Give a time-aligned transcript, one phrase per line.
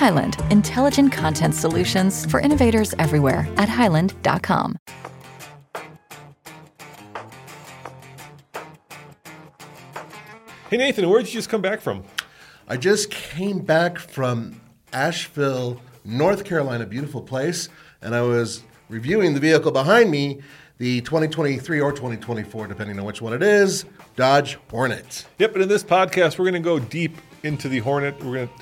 [0.00, 4.78] Highland, intelligent content solutions for innovators everywhere at highland.com.
[10.70, 12.02] Hey Nathan, where did you just come back from?
[12.66, 14.62] I just came back from
[14.94, 17.68] Asheville, North Carolina, beautiful place,
[18.00, 20.40] and I was reviewing the vehicle behind me,
[20.78, 23.84] the 2023 or 2024, depending on which one it is,
[24.16, 25.26] Dodge Hornet.
[25.38, 28.18] Yep, and in this podcast, we're going to go deep into the Hornet.
[28.24, 28.54] We're going to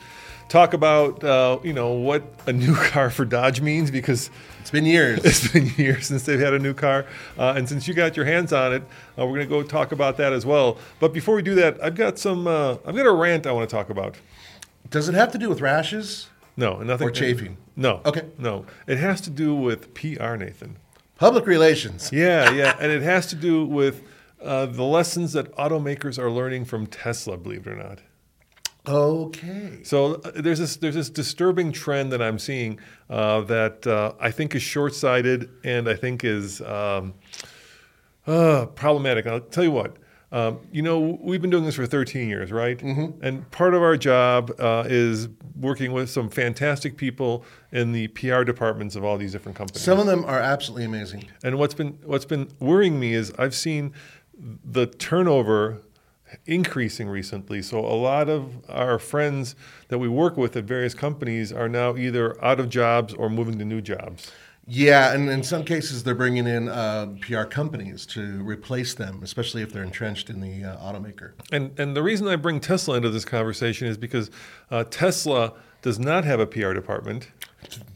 [0.49, 4.85] talk about uh, you know what a new car for Dodge means because It's been
[4.87, 5.25] years.
[5.25, 7.07] it's been years since they've had a new car,
[7.39, 8.83] uh, and since you got your hands on it,
[9.19, 10.79] uh, we're going to go talk about that as well.
[11.01, 12.47] But before we do that, I've got some.
[12.47, 14.17] Uh, I've got a rant I want to talk about.
[14.91, 16.29] Does it have to do with rashes?
[16.57, 17.07] No, nothing.
[17.07, 17.57] Or chafing?
[17.77, 18.01] No.
[18.05, 18.23] Okay.
[18.39, 20.77] No, it has to do with PR, Nathan.
[21.17, 22.11] Public relations.
[22.13, 24.03] Yeah, yeah, and it has to do with
[24.43, 27.37] uh, the lessons that automakers are learning from Tesla.
[27.37, 28.01] Believe it or not.
[28.89, 29.81] Okay.
[29.83, 34.31] So uh, there's this there's this disturbing trend that I'm seeing uh, that uh, I
[34.31, 37.15] think is short-sighted and I think is um,
[38.27, 39.27] uh, problematic.
[39.27, 39.97] I'll tell you what.
[40.31, 42.77] Um, you know, we've been doing this for 13 years, right?
[42.77, 43.25] Mm-hmm.
[43.25, 48.43] And part of our job uh, is working with some fantastic people in the PR
[48.43, 49.81] departments of all these different companies.
[49.81, 51.25] Some of them are absolutely amazing.
[51.43, 53.95] And what's been what's been worrying me is I've seen
[54.65, 55.83] the turnover
[56.47, 57.63] increasing recently.
[57.63, 59.55] So a lot of our friends
[59.89, 63.59] that we work with at various companies are now either out of jobs or moving
[63.59, 64.31] to new jobs.
[64.71, 69.63] Yeah, and in some cases they're bringing in uh, PR companies to replace them, especially
[69.63, 71.33] if they're entrenched in the uh, automaker.
[71.51, 74.31] And and the reason I bring Tesla into this conversation is because
[74.71, 77.29] uh, Tesla does not have a PR department.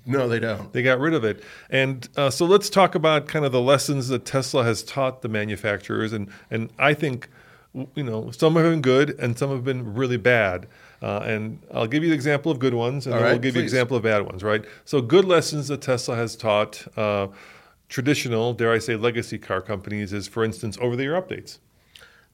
[0.04, 0.72] No, they don't.
[0.72, 1.42] They got rid of it.
[1.70, 5.28] And uh, so let's talk about kind of the lessons that Tesla has taught the
[5.28, 6.12] manufacturers.
[6.12, 7.28] And, and I think,
[7.74, 10.66] you know, some have been good and some have been really bad.
[11.00, 13.42] Uh, and I'll give you the example of good ones, and All then we'll right,
[13.42, 13.72] give you please.
[13.72, 14.64] example of bad ones, right?
[14.84, 17.28] So good lessons that Tesla has taught uh,
[17.88, 21.58] traditional, dare I say, legacy car companies is, for instance, over-the-air updates.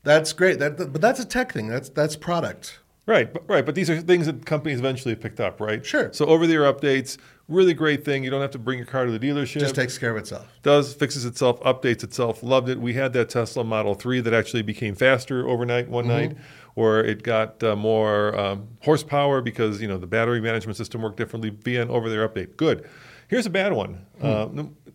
[0.02, 0.58] That's great.
[0.58, 1.68] That, but that's a tech thing.
[1.68, 2.78] That's that's product.
[3.06, 3.64] Right, but, right.
[3.64, 5.84] But these are things that companies eventually picked up, right?
[5.84, 6.12] Sure.
[6.12, 7.16] So over-the-air updates,
[7.48, 8.22] really great thing.
[8.22, 9.60] You don't have to bring your car to the dealership.
[9.60, 10.46] Just takes care of itself.
[10.62, 12.42] does fixes itself, updates itself.
[12.42, 12.78] Loved it.
[12.78, 16.36] We had that Tesla Model Three that actually became faster overnight one night,
[16.76, 21.16] or it got uh, more um, horsepower because you know the battery management system worked
[21.16, 22.56] differently via an over-the-air update.
[22.56, 22.88] Good.
[23.28, 24.06] Here's a bad one.
[24.22, 24.48] Uh,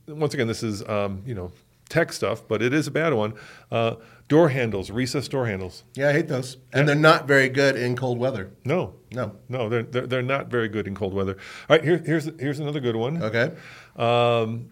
[0.07, 1.51] once again, this is um, you know
[1.89, 3.33] tech stuff, but it is a bad one.
[3.71, 3.95] Uh,
[4.27, 5.83] door handles, recessed door handles.
[5.95, 8.51] Yeah, I hate those, and they're not very good in cold weather.
[8.65, 9.35] No, No.
[9.49, 11.37] no, they're, they're they're not very good in cold weather.
[11.69, 13.21] All right, here, here's here's another good one.
[13.21, 13.51] Okay.
[13.95, 14.69] Um,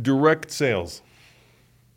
[0.00, 1.02] direct sales.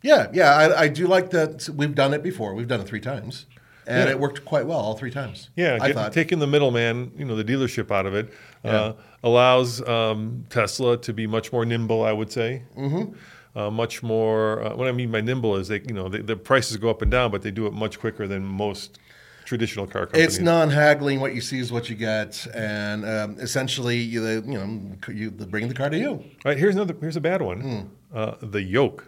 [0.02, 1.68] Yeah, yeah, I, I do like that.
[1.74, 2.54] We've done it before.
[2.54, 3.44] We've done it three times,
[3.86, 4.12] and Yeah.
[4.12, 5.50] it worked quite well all three times.
[5.56, 6.12] Yeah, I get, thought.
[6.14, 8.32] taking the middleman, you know, the dealership out of it,
[8.64, 12.02] uh, allows um, Tesla to be much more nimble.
[12.02, 13.12] I would say, mm-hmm.
[13.54, 14.62] Uh, much more.
[14.62, 17.02] Uh, what I mean by nimble is they, you know, they, the prices go up
[17.02, 18.98] and down, but they do it much quicker than most
[19.44, 20.26] traditional car companies.
[20.26, 21.20] It's non-haggling.
[21.20, 25.44] What you see is what you get, and um, essentially, you, you know, you they
[25.46, 26.10] bring the car to you.
[26.10, 26.94] All right, here's another.
[27.00, 27.60] Here's a bad one.
[27.60, 28.16] Hmm.
[28.16, 29.06] Uh, the yoke.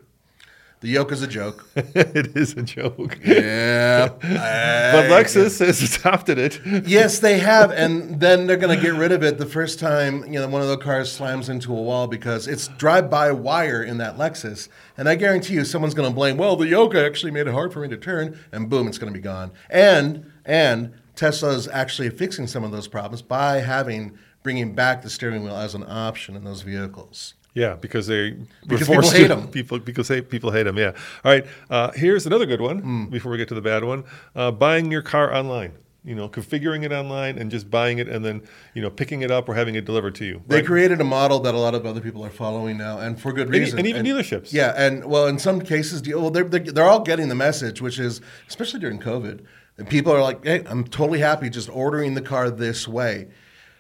[0.83, 1.65] The yoke is a joke.
[1.77, 3.17] it is a joke.
[3.25, 6.61] yeah, But Lexus has adopted it.
[6.87, 10.25] yes, they have, and then they're going to get rid of it the first time
[10.25, 13.99] you know one of the cars slams into a wall because it's drive-by wire in
[13.99, 16.37] that Lexus, and I guarantee you, someone's going to blame.
[16.37, 19.13] Well, the yoke actually made it hard for me to turn, and boom, it's going
[19.13, 19.53] to be gone.
[19.71, 25.45] And and Tesla's actually fixing some of those problems by having bringing back the steering
[25.45, 27.35] wheel as an option in those vehicles.
[27.55, 29.49] Yeah, because they Because people hate to- 'em.
[29.49, 30.79] People because they, people hate them.
[30.79, 30.93] Yeah.
[31.25, 31.45] All right.
[31.69, 32.79] Uh, here's another good one.
[32.79, 33.05] Hmm.
[33.07, 34.05] Before we get to the bad one,
[34.35, 35.73] uh, buying your car online.
[36.05, 38.43] you know, configuring it online and just buying it and then,
[38.75, 40.43] you know, picking it up or having it delivered to you.
[40.49, 40.67] They right?
[40.67, 43.47] created a model that a lot of other people are following now, and for good
[43.47, 43.79] And- reason.
[43.79, 44.53] and even dealerships.
[44.53, 48.01] Yeah, and well, in some cases, well, they're, they're they're all getting the message, which
[48.01, 49.43] is especially during COVID,
[49.79, 53.29] and people are like, "Hey, I'm totally happy just ordering the car this way."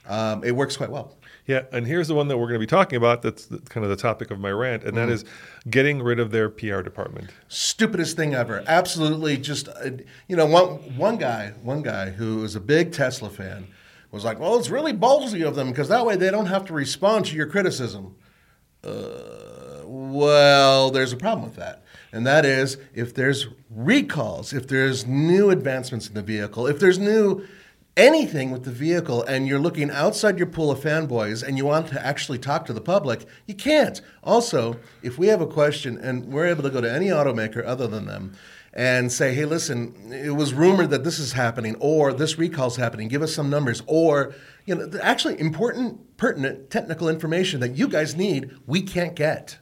[0.08, 1.16] Um, it works quite well.
[1.46, 3.22] Yeah, and here's the one that we're going to be talking about.
[3.22, 5.12] That's the, kind of the topic of my rant, and that Mm-hmm.
[5.12, 5.24] is
[5.68, 7.30] getting rid of their PR department.
[7.48, 8.62] stupidest thing ever.
[8.66, 9.90] Absolutely, just uh,
[10.28, 10.66] you know, one
[10.96, 13.66] one guy, one guy who is a big Tesla fan
[14.12, 16.72] was like, "Well, it's really ballsy of them because that way they don't have to
[16.72, 18.14] respond to your criticism."
[18.84, 25.06] Uh, well, there's a problem with that, and that is if there's recalls, if there's
[25.06, 27.44] new advancements in the vehicle, if there's new
[27.96, 31.88] anything with the vehicle and you're looking outside your pool of fanboys and you want
[31.88, 34.00] to actually talk to the public, you can't.
[34.22, 37.86] Also, if we have a question and we're able to go to any automaker other
[37.86, 38.34] than them
[38.72, 43.08] and say, hey, listen, it was rumored that this is happening or this recall's happening,
[43.08, 44.34] give us some numbers or
[44.64, 49.58] you know, the actually important, pertinent technical information that you guys need, we can't get.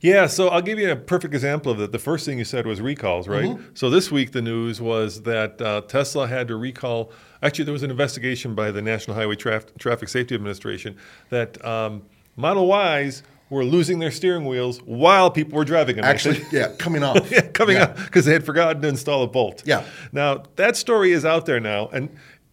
[0.00, 1.92] Yeah, so I'll give you a perfect example of that.
[1.92, 3.44] The first thing you said was recalls, right?
[3.44, 3.74] Mm-hmm.
[3.74, 7.12] So this week the news was that uh, Tesla had to recall.
[7.42, 10.96] Actually, there was an investigation by the National Highway Traf- Traffic Safety Administration
[11.28, 12.02] that um,
[12.36, 16.04] Model Ys were losing their steering wheels while people were driving them.
[16.04, 17.30] Actually, yeah, coming off.
[17.30, 17.82] yeah, coming Yeah.
[17.84, 19.62] up because they had forgotten to install a bolt.
[19.66, 19.84] Yeah.
[20.12, 22.08] Now that story is out there now, and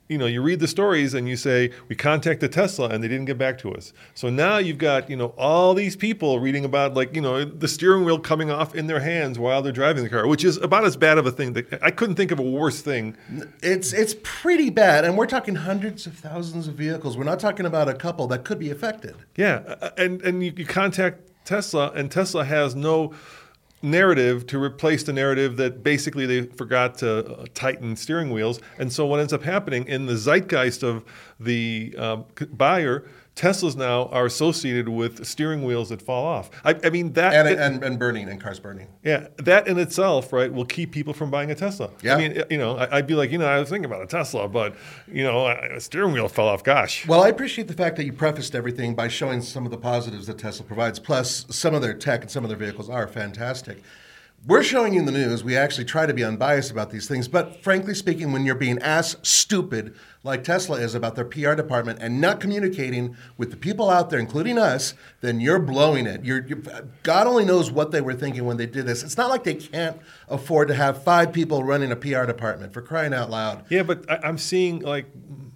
[0.08, 3.26] you know you read the stories and you say we contacted Tesla and they didn't
[3.26, 3.94] get back to us.
[4.14, 7.68] So now you've got you know all these people reading about like you know the
[7.68, 10.86] steering wheel coming off in their hands while they're driving the car, which is about
[10.86, 13.18] as bad of a thing that I couldn't think of a worse thing.
[13.62, 17.18] It's it's pretty bad, and we're talking hundreds of thousands of vehicles.
[17.18, 19.16] We're not talking about a couple that could be affected.
[19.36, 23.14] Yeah, and and you, you contact Tesla, and Tesla has no
[23.82, 28.60] narrative to replace the narrative that basically they forgot to uh, tighten steering wheels.
[28.80, 31.06] And so what ends up happening in the zeitgeist of
[31.40, 31.94] the
[32.38, 33.06] c- buyer,
[33.38, 36.50] Teslas now are associated with steering wheels that fall off.
[36.66, 37.34] I, I mean that.
[37.34, 38.88] And, that- and, and burning, and cars burning.
[39.04, 41.92] yeah, that in itself, right, will keep people from buying a Tesla.
[42.02, 42.16] Yeah.
[42.16, 44.08] I mean, you know, I- I'd be like, you know, I was thinking about a
[44.08, 44.76] Tesla, but
[45.08, 46.64] you know, a steering wheel fell off.
[46.64, 47.08] Gosh.
[47.08, 50.26] Well, I appreciate the fact that you prefaced everything by showing some of the positives
[50.28, 50.98] that Tesla provides.
[51.00, 53.84] Plus, some of their tech and some of their vehicles are fantastic.
[54.48, 55.44] We're showing you in the news.
[55.44, 57.28] We actually try to be unbiased about these things.
[57.28, 62.00] But frankly speaking, when you're being as stupid like Tesla is about their PR department
[62.02, 66.24] and not communicating with the people out there, including us, then you're blowing it.
[66.24, 66.62] You're, you're,
[67.04, 69.04] God only knows what they were thinking when they did this.
[69.04, 70.00] It's not like they can't
[70.30, 73.66] afford to have five people running a PR department for crying out loud.
[73.70, 75.08] Yeah, but I, I'm seeing like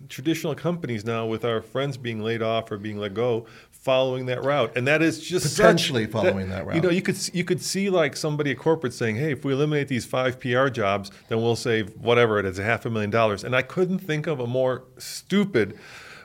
[0.09, 3.45] traditional companies now with our friends being laid off or being let go,
[3.81, 6.75] following that route, and that is just such- Potentially following that route.
[6.75, 9.53] You know, you could you could see like somebody at corporate saying, "Hey, if we
[9.53, 13.09] eliminate these five PR jobs, then we'll save whatever it is, a half a million
[13.09, 15.77] dollars." And I couldn't think of a more stupid,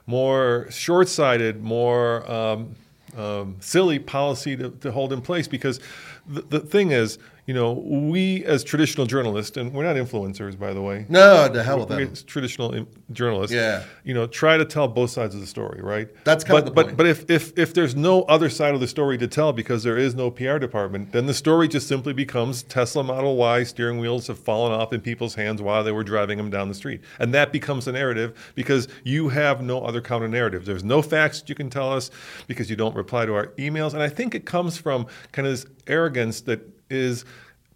[0.07, 2.77] more short-sighted, more um,
[3.17, 5.81] um, silly policy to, to hold in place because
[6.27, 10.73] the, the thing is, you know, we as traditional journalists, and we're not influencers, by
[10.73, 11.07] the way.
[11.09, 12.13] No, to hell with them.
[12.27, 13.85] traditional journalists, Yeah.
[14.05, 16.09] you know, try to tell both sides of the story, right?
[16.25, 16.97] That's kind of but, the but, point.
[16.97, 19.97] But if, if if there's no other side of the story to tell because there
[19.97, 24.27] is no PR department, then the story just simply becomes Tesla Model Y steering wheels
[24.27, 27.33] have fallen off in people's hands while they were driving them down the street, and
[27.33, 30.65] that becomes a narrative because you have no other counter narrative.
[30.65, 32.11] There's no facts that you can tell us
[32.49, 35.53] because you don't reply to our emails, and I think it comes from kind of
[35.53, 37.25] this arrogance that is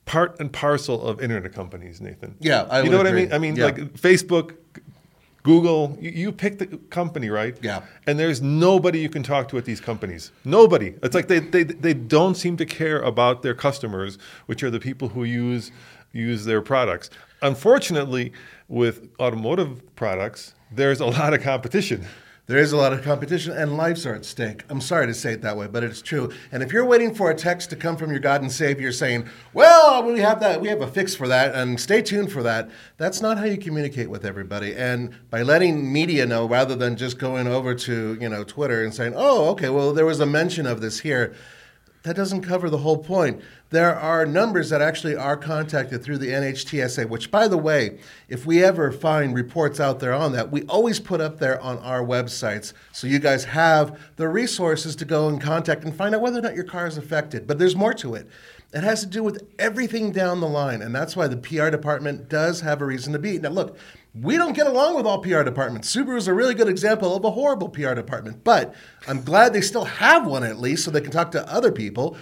[0.05, 2.35] part and parcel of internet companies, Nathan.
[2.41, 3.23] Yeah, I you know what agree.
[3.23, 3.33] I mean?
[3.33, 3.65] I mean, Yeah.
[3.67, 4.57] like Facebook,
[5.43, 7.57] Google, you, you pick the company, right?
[7.63, 7.83] Yeah.
[8.07, 10.33] And there's nobody you can talk to at these companies.
[10.45, 10.95] Nobody.
[11.03, 14.81] It's like they, they, they don't seem to care about their customers, which are the
[14.81, 15.71] people who use
[16.13, 17.09] use their products.
[17.41, 18.33] Unfortunately,
[18.69, 22.05] with automotive products, there's a lot of competition.
[22.51, 24.65] There is a lot of competition, and lives are at stake.
[24.69, 26.33] I'm sorry to say it that way, but it's true.
[26.51, 29.27] And if you're waiting for a text to come from your God and Savior saying,
[29.53, 32.69] "Well, we have that, we have a fix for that, and stay tuned for that,"
[32.97, 34.75] that's not how you communicate with everybody.
[34.75, 38.93] And by letting media know, rather than just going over to you know Twitter and
[38.93, 41.33] saying, "Oh, okay, well there was a mention of this here,"
[42.03, 43.43] that doesn't cover the whole point.
[43.71, 48.45] There are numbers that actually are contacted through the NHTSA, which, by the way, if
[48.45, 52.03] we ever find reports out there on that, we always put up there on our
[52.03, 52.73] websites.
[52.91, 56.43] So you guys have the resources to go and contact and find out whether or
[56.43, 57.47] not your car is affected.
[57.47, 58.29] But there's more to it.
[58.73, 60.83] It has to do with everything down the line.
[60.83, 63.39] And that's why the PR department does have a reason to be.
[63.39, 63.79] Now, look,
[64.21, 65.95] we don't get along with all PR departments.
[65.95, 68.75] Subaru is a really good example of a horrible PR department, but
[69.07, 72.17] I'm glad they still have one at least so they can talk to other people.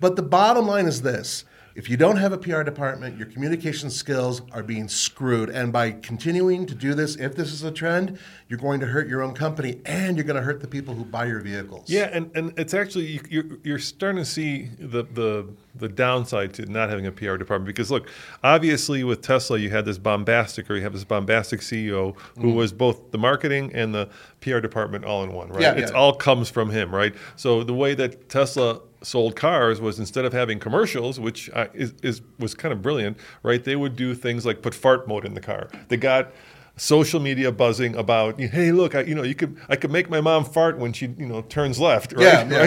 [0.00, 3.90] But the bottom line is this If you don't have a PR department, your communication
[3.90, 5.50] skills are being screwed.
[5.50, 9.08] And by continuing to do this, if this is a trend, you're going to hurt
[9.08, 11.88] your own company and you're going to hurt the people who buy your vehicles.
[11.88, 16.66] Yeah, and, and it's actually you're, you're starting to see the, the the downside to
[16.66, 18.08] not having a PR department because look,
[18.42, 22.54] obviously with Tesla you had this bombastic or you have this bombastic CEO who mm.
[22.56, 24.08] was both the marketing and the
[24.40, 25.60] PR department all in one, right?
[25.60, 25.96] Yeah, it's yeah.
[25.96, 27.14] all comes from him, right?
[27.36, 31.94] So the way that Tesla sold cars was instead of having commercials, which uh, is,
[32.02, 33.62] is was kind of brilliant, right?
[33.62, 35.68] They would do things like put fart mode in the car.
[35.88, 36.32] They got
[36.78, 40.20] social media buzzing about, hey, look, I, you know, you could, I could make my
[40.20, 42.22] mom fart when she, you know, turns left, right?
[42.22, 42.58] Yeah, yeah.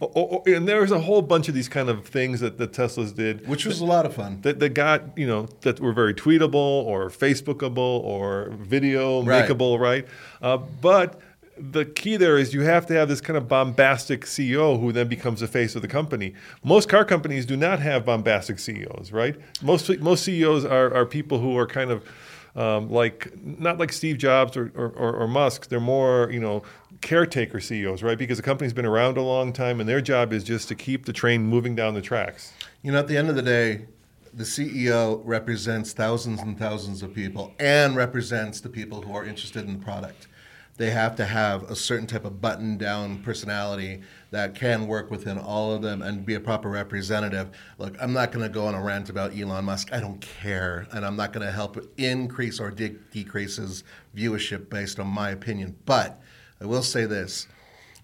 [0.00, 0.46] right.
[0.46, 3.46] and there was a whole bunch of these kind of things that the Teslas did,
[3.46, 4.40] which was a lot of fun.
[4.40, 9.46] That, that got, you know, that were very tweetable or Facebookable or video right.
[9.46, 10.06] makeable, right?
[10.40, 11.20] Uh, but
[11.60, 15.08] the key there is you have to have this kind of bombastic CEO who then
[15.08, 16.34] becomes the face of the company.
[16.62, 19.36] Most car companies do not have bombastic CEOs, right?
[19.62, 22.04] Most most CEOs are, are people who are kind of
[22.56, 25.68] um, like not like Steve Jobs or, or, or, Musk.
[25.68, 26.62] They're more you know
[27.00, 28.18] caretaker CEOs, right?
[28.18, 31.04] Because the company's been around a long time, and their job is just to keep
[31.04, 32.52] the train moving down the tracks.
[32.82, 33.86] You know, at the end of the day,
[34.32, 39.66] the CEO represents thousands and thousands of people, and represents the people who are interested
[39.66, 40.27] in the product
[40.78, 45.36] they have to have a certain type of button down personality that can work within
[45.36, 47.50] all of them and be a proper representative.
[47.78, 49.92] Look, I'm not going to go on a rant about Elon Musk.
[49.92, 50.86] I don't care.
[50.92, 53.82] And I'm not going to help increase or de- decrease his
[54.16, 55.76] viewership based on my opinion.
[55.84, 56.20] But
[56.60, 57.48] I will say this.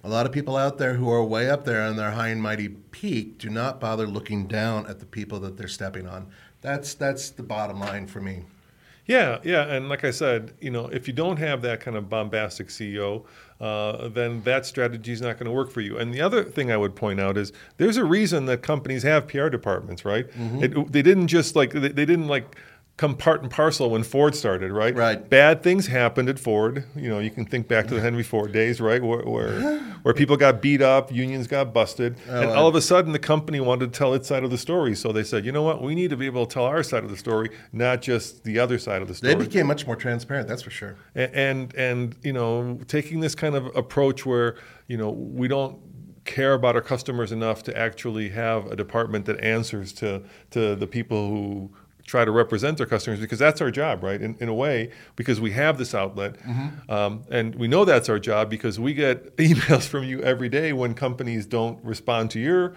[0.03, 2.43] A lot of people out there who are way up there on their high and
[2.43, 6.27] mighty peak do not bother looking down at the people that they're stepping on.
[6.61, 8.43] That's that's the bottom line for me.
[9.07, 12.09] Yeah, yeah, and like I said, you know, if you don't have that kind of
[12.09, 13.25] bombastic CEO,
[13.61, 15.99] uh, then that strategy is not going to work for you.
[15.99, 19.29] And the other thing I would point out is there's a reason that companies have
[19.29, 20.29] PR departments, right?
[20.31, 20.65] Mm-hmm.
[20.65, 22.57] It, they didn't just like they, they didn't like
[22.97, 24.95] come part and parcel when Ford started, right?
[24.95, 25.29] Right.
[25.29, 26.85] Bad things happened at Ford.
[26.95, 30.15] You know, you can think back to the Henry Ford days, right, where where, where
[30.15, 33.59] people got beat up, unions got busted, oh, and all of a sudden the company
[33.59, 34.95] wanted to tell its side of the story.
[34.95, 37.03] So they said, you know what, we need to be able to tell our side
[37.03, 39.35] of the story, not just the other side of the story.
[39.35, 40.97] They became much more transparent, that's for sure.
[41.15, 45.79] And and, and you know, taking this kind of approach where you know we don't
[46.25, 50.87] care about our customers enough to actually have a department that answers to to the
[50.87, 51.71] people who
[52.07, 54.21] try to represent their customers because that's our job, right?
[54.21, 56.39] In, in a way, because we have this outlet.
[56.41, 56.91] Mm-hmm.
[56.91, 60.73] Um, and we know that's our job because we get emails from you every day
[60.73, 62.75] when companies don't respond to your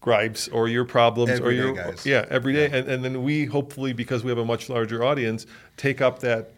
[0.00, 2.76] gripes or your problems every or your day, yeah every day yeah.
[2.76, 6.52] And, and then we hopefully because we have a much larger audience take up that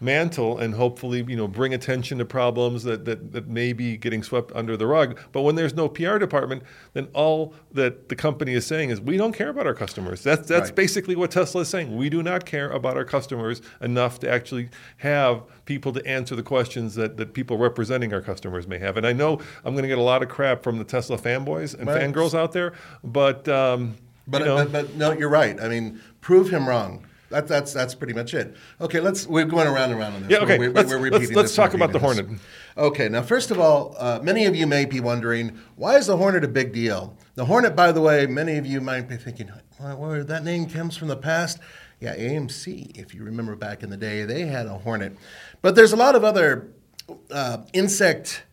[0.00, 4.22] mantle and hopefully you know bring attention to problems that, that, that may be getting
[4.22, 5.18] swept under the rug.
[5.32, 6.62] But when there's no pr department
[6.92, 10.22] then all that the company is saying is we don't care about our customers.
[10.22, 10.76] That's that's right.
[10.76, 11.96] basically what tesla is saying.
[11.96, 16.42] We do not care about our customers enough to actually have people to answer the
[16.42, 18.96] questions that, that people representing our customers may have.
[18.96, 21.74] And i know i'm going to get a lot of crap from the tesla fanboys
[21.74, 22.00] and right.
[22.00, 23.96] fangirls out there but um,
[24.28, 25.60] but, you know, but, but no you're right.
[25.60, 28.56] I mean prove him wrong that, that's that's pretty much it.
[28.80, 30.30] Okay, let's we're going around and around on this.
[30.30, 30.58] Yeah, okay.
[30.58, 32.28] We're, let's, we're let's, let's talk about the Hornet.
[32.30, 32.40] This.
[32.76, 36.16] Okay, now first of all, uh, many of you may be wondering why is the
[36.16, 37.16] Hornet a big deal?
[37.34, 40.66] The Hornet, by the way, many of you might be thinking, well, well, that name
[40.66, 41.58] comes from the past.
[42.00, 45.16] Yeah, AMC, if you remember back in the day, they had a Hornet,
[45.62, 46.70] but there's a lot of other
[47.30, 48.44] uh, insect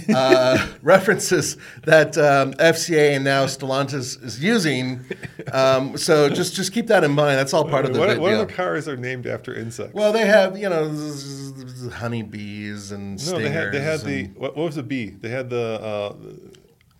[0.14, 5.04] uh, references that um, FCA and now Stellantis is using.
[5.52, 7.38] Um, so just just keep that in mind.
[7.38, 8.20] That's all part of the what, deal.
[8.20, 9.94] What other cars are named after insects?
[9.94, 10.88] Well, they have you know
[11.92, 15.10] honeybees and no, they had they had the what, what, was the bee?
[15.10, 15.80] They had the.
[15.80, 16.14] Uh,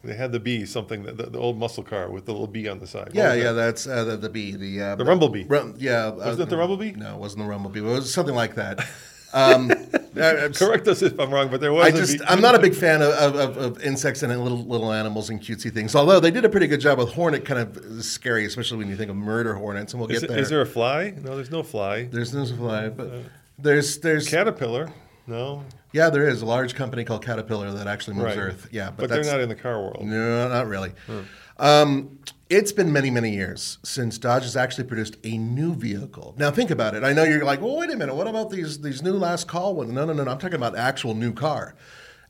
[0.05, 2.81] they had the bee, something the, the, old muscle car with the little bee on
[2.81, 3.07] the side.
[3.07, 3.53] What yeah, yeah, that?
[3.53, 5.45] that's uh, the, the bee, the uh, the rumblebee.
[5.45, 6.91] Rum, yeah, wasn't it the rumble bee?
[6.91, 7.79] No, it wasn't the rumble bee.
[7.79, 8.85] It was something like that.
[9.33, 9.69] Um,
[10.15, 11.87] Correct us if I'm wrong, but there was.
[11.87, 15.31] I just I'm not a big fan of, of, of, insects and little little animals
[15.31, 15.95] and cutesy things.
[15.95, 18.97] Although they did a pretty good job with hornet, kind of scary, especially when you
[18.97, 19.95] think of murder hornets.
[19.95, 20.43] And we'll is get it, there.
[20.43, 21.15] Is there a fly?
[21.23, 22.05] No, there's no fly.
[22.05, 23.19] There's no fly, but uh,
[23.59, 24.93] there's there's caterpillar.
[25.27, 25.65] No.
[25.93, 28.39] Yeah, there is a large company called Caterpillar that actually moves right.
[28.39, 28.69] Earth.
[28.73, 30.05] Yeah, but, but they're not in the car world.
[30.05, 30.93] No, not really.
[31.07, 31.21] Hmm.
[31.59, 32.19] Um,
[32.53, 36.35] it's been many, many years since Dodge has actually produced a new vehicle.
[36.37, 37.03] Now, think about it.
[37.03, 38.15] I know you're like, well, wait a minute.
[38.15, 39.91] What about these these new last call ones?
[39.91, 40.31] No, no, no, no.
[40.31, 41.75] I'm talking about actual new car.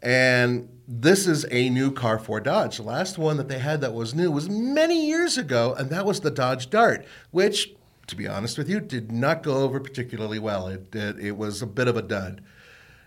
[0.00, 2.76] And this is a new car for Dodge.
[2.76, 6.06] The last one that they had that was new was many years ago, and that
[6.06, 7.74] was the Dodge Dart, which,
[8.06, 10.68] to be honest with you, did not go over particularly well.
[10.68, 12.42] It, it, it was a bit of a dud.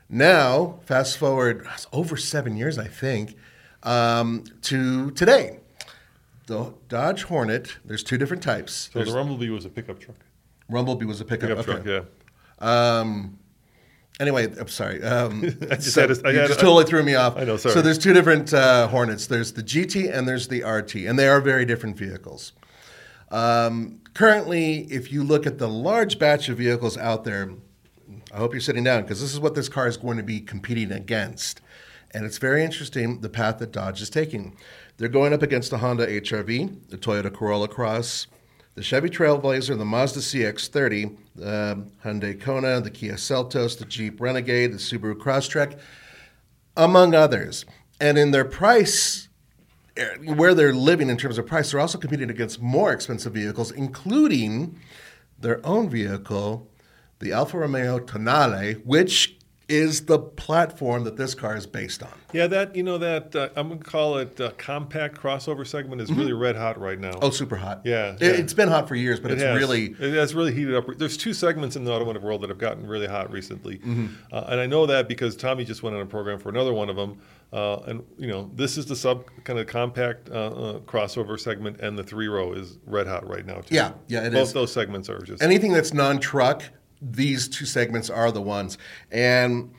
[0.09, 3.35] Now, fast forward over seven years, I think,
[3.83, 5.59] um, to today.
[6.47, 7.77] The Dodge Hornet.
[7.85, 8.89] There's two different types.
[8.93, 10.17] So There's, the Rumblebee was a pickup truck.
[10.69, 11.49] Rumblebee was a pickup.
[11.49, 11.83] Pickup okay.
[11.83, 12.07] truck,
[12.61, 12.99] yeah.
[12.99, 13.37] Um,
[14.19, 15.03] anyway, I'm sorry.
[15.03, 17.37] Um, I just so had to- I you had just to- totally threw me off.
[17.37, 17.73] I know, sorry.
[17.73, 19.27] So there's two different uh, Hornets.
[19.27, 22.53] There's the GT and there's the RT, and they are very different vehicles.
[23.31, 27.51] Um, currently, if you look at the large batch of vehicles out there,
[28.33, 30.39] I hope you're sitting down because this is what this car is going to be
[30.39, 31.61] competing against.
[32.11, 34.55] And it's very interesting the path that Dodge is taking.
[34.97, 38.27] They're going up against the Honda HRV, the Toyota Corolla Cross,
[38.75, 44.73] the Chevy Trailblazer, the Mazda CX-30, the Hyundai Kona, the Kia Seltos, the Jeep Renegade,
[44.73, 45.79] the Subaru Crosstrek,
[46.75, 47.65] among others.
[48.01, 49.29] And in their price,
[49.95, 53.71] eh, where they're living in terms of price, they're also competing against more expensive vehicles,
[53.71, 54.77] including
[55.39, 56.69] their own vehicle,
[57.19, 62.11] the Alfa Romeo Tonale, which is the platform that this car is based on.
[62.33, 66.11] Yeah, that you know that uh, I'm gonna call it uh, compact crossover segment is
[66.11, 67.13] really red hot right now.
[67.21, 67.81] Oh, super hot.
[67.83, 68.27] Yeah, It, yeah.
[68.29, 69.57] It's been hot for years, but It it's has.
[69.57, 69.85] really.
[69.99, 70.85] it has really heated up.
[70.97, 74.07] There's two segments in the automotive world that have gotten really hot recently, Mm-hmm.
[74.31, 76.89] uh, and I know that because Tommy just went on a program for another one
[76.89, 77.17] of them.
[77.53, 81.79] Uh, and you know, this is the sub kind of compact uh, uh, crossover segment,
[81.79, 83.73] and the three row is red hot right now too.
[83.75, 84.53] Yeah, yeah, it Both is.
[84.53, 86.63] those segments are just anything that's non-truck,
[87.11, 88.77] these two segments are the ones.
[89.11, 89.73] And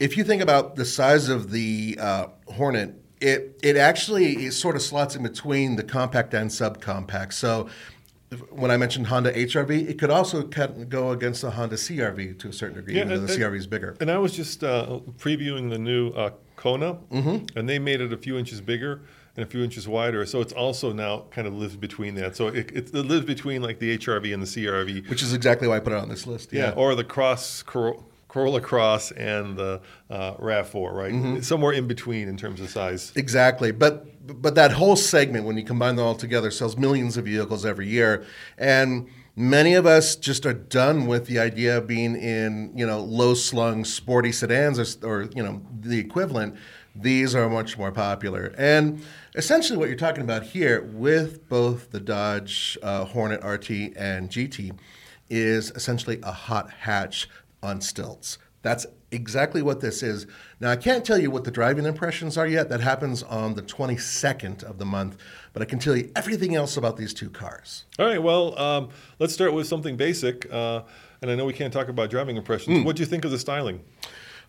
[0.00, 4.74] if you think about the size of the uh, Hornet, it it actually it sort
[4.76, 7.32] of slots in between the compact and subcompact.
[7.34, 7.68] So
[8.50, 12.52] when I mentioned Honda HRV, it could also go against the Honda CRV to a
[12.52, 13.94] certain degree, Yeah, even though and- the CRV is bigger.
[14.00, 17.58] And I was just uh, previewing the new uh, Kona, Mm-hmm.
[17.58, 19.02] and they made it a few inches bigger
[19.36, 20.24] and a few inches wider.
[20.26, 22.36] So it's also now kind of lives between that.
[22.36, 25.08] So it, it, it lives between like the HRV and the CRV.
[25.08, 26.52] Which is exactly why I put it on this list.
[26.52, 31.12] yeah, or the Cross Cor- Corolla Cross and the uh, Rav4, right?
[31.12, 31.40] Mm-hmm.
[31.40, 33.12] Somewhere in between in terms of size.
[33.14, 34.06] Exactly, but
[34.42, 37.88] but that whole segment, when you combine them all together, sells millions of vehicles every
[37.88, 38.24] year,
[38.56, 43.00] and many of us just are done with the idea of being in you know
[43.00, 46.56] low slung sporty sedans or, or you know the equivalent.
[46.94, 49.02] These are much more popular, and
[49.34, 54.78] essentially what you're talking about here with both the Dodge uh, Hornet RT and GT
[55.30, 57.30] is essentially a hot hatch
[57.62, 58.36] on stilts.
[58.60, 60.26] That's exactly what this is.
[60.60, 62.68] Now, I can't tell you what the driving impressions are yet.
[62.68, 65.16] That happens on the 22nd of the month,
[65.52, 67.84] but I can tell you everything else about these two cars.
[67.98, 68.88] All right, well, um,
[69.18, 70.52] let's start with something basic.
[70.52, 70.82] Uh,
[71.20, 72.78] and I know we can't talk about driving impressions.
[72.78, 72.84] Hmm.
[72.84, 73.84] What do you think of the styling?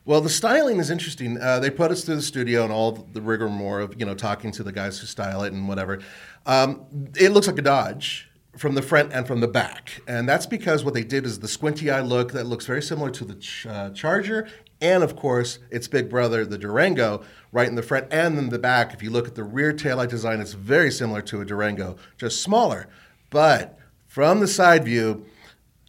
[0.06, 1.40] Well, the styling is interesting.
[1.40, 4.52] Uh, they put us through the studio and all the rigmarole of you know talking
[4.52, 6.00] to the guys who style it and whatever.
[6.46, 6.86] Um,
[7.16, 10.84] it looks like a Dodge from the front and from the back, and that's because
[10.84, 13.66] what they did is the squinty eye look that looks very similar to the ch-
[13.66, 14.50] uh, Charger,
[14.84, 18.60] and of course its big brother, the Durango, right in the front and in the
[18.60, 18.94] back.
[18.94, 22.44] If you look at the rear taillight design, it's very similar to a Durango, just
[22.44, 22.88] smaller.
[23.32, 25.26] But from the side view,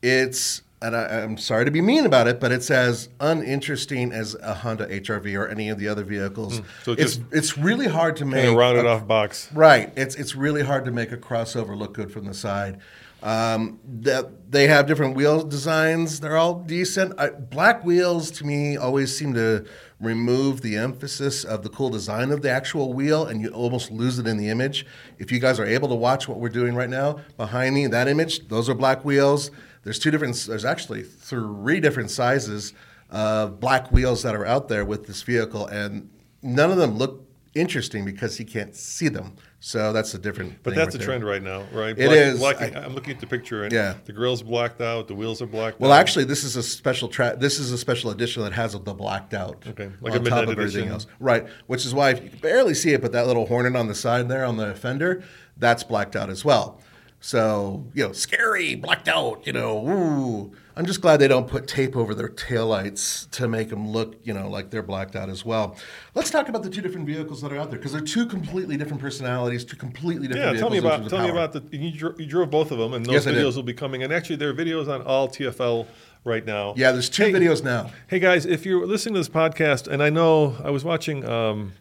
[0.03, 4.35] it's and I, I'm sorry to be mean about it, but it's as uninteresting as
[4.43, 6.59] a Honda HRV or any of the other vehicles.
[6.59, 6.65] Hmm.
[6.85, 9.51] So it's it's really hard to make Kind of rounded a- off box.
[9.53, 9.93] Right.
[9.97, 12.81] It's it's really hard to make a crossover look good from the side.
[13.25, 16.21] Um, that they have different wheel designs.
[16.21, 17.19] They're all decent.
[17.19, 19.65] I, black wheels to me always seem to
[19.99, 24.19] remove the emphasis of the cool design of the actual wheel, and you almost lose
[24.19, 24.85] it in the image.
[25.19, 28.09] If you guys are able to watch what we're doing right now behind me, that
[28.09, 29.51] image, those are black wheels.
[29.85, 30.37] There's two different.
[30.47, 32.75] There's actually three different sizes
[33.09, 36.11] of black wheels that are out there with this vehicle, and
[36.43, 39.37] none of them look interesting because you can't see them.
[39.66, 40.62] So that's a different.
[40.62, 41.98] But that's right a trend right now, right?
[41.98, 42.38] It is.
[42.38, 43.94] Blacking, I- I'm looking at the picture, and Yeah.
[44.05, 45.81] the grill's blacked out, the wheels are blacked out.
[45.81, 46.00] Well, out.
[46.00, 47.38] actually, this is a special track.
[47.38, 49.64] This is a special edition that has the blacked out.
[49.66, 50.88] Okay, like a on top of everything edition.
[50.92, 51.46] else, right?
[51.66, 53.94] Which is why if you can barely see it, but that little hornet on the
[53.94, 55.22] side there on the fender,
[55.57, 56.79] that's blacked out as well.
[57.20, 59.46] So you know, scary, blacked out.
[59.46, 60.53] You know, ooh.
[60.77, 64.35] I'm just glad they don't put tape over their taillights to make them look, you
[64.35, 65.77] know, like they're blacked out as well.
[66.17, 68.77] Let's talk about the two different vehicles that are out there because they're two completely
[68.77, 70.61] different personalities, two completely different Yeah, vehicles.
[70.61, 73.07] tell me about tell me about the you, dro- you drove both of them, and
[73.07, 74.03] those Yes, videos will be coming.
[74.03, 75.87] And actually, there are videos on all TFL
[76.25, 76.75] right now.
[76.77, 77.91] Yeah, there's two Hey, videos now.
[78.09, 81.75] Hey guys, if you're listening to this podcast, and I know I was watching um,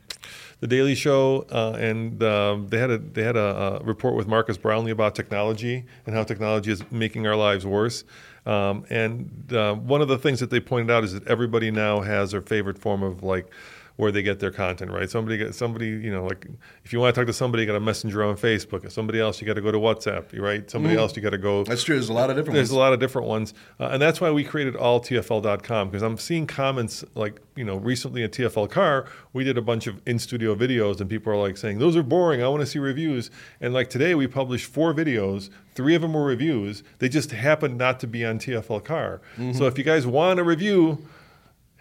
[0.59, 4.27] the Daily Show, uh, and um, they had a they had a, a report with
[4.27, 8.03] Marques Brownlee about technology and how technology is making our lives worse.
[8.45, 12.01] Um, and uh, one of the things that they pointed out is that everybody now
[12.01, 13.49] has their favorite form of like
[13.95, 15.07] where they get their content, right?
[15.09, 16.47] Somebody get somebody, you know, like
[16.83, 18.91] if you want to talk to somebody, you got a messenger on Facebook.
[18.91, 20.69] Somebody else, you got to go to WhatsApp, right?
[20.69, 21.63] Somebody else, you got to go.
[21.63, 21.95] That's true.
[21.95, 22.77] There's a lot of different There's ones.
[22.77, 26.47] a lot of different ones, uh, and that's why we created alltfl.com because I'm seeing
[26.47, 30.55] comments like you know recently at TFL Car we did a bunch of in studio
[30.55, 32.41] videos and people are like saying those are boring.
[32.41, 33.29] I want to see reviews.
[33.61, 35.49] And like today we published four videos.
[35.75, 36.83] Three of them were reviews.
[36.99, 39.21] They just happened not to be on TFL Car.
[39.53, 41.05] So if you guys want a review.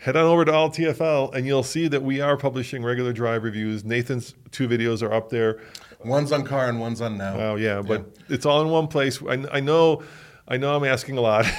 [0.03, 3.45] Head on over to All TFL and you'll see that we are publishing regular drive
[3.45, 3.85] reviews.
[3.85, 5.61] Nathan's two videos are up there.
[6.05, 7.37] One's on car and one's on now.
[7.39, 9.23] Oh yeah, but it's all in one place.
[9.23, 10.03] I, I know,
[10.49, 11.47] I know, I'm asking a lot.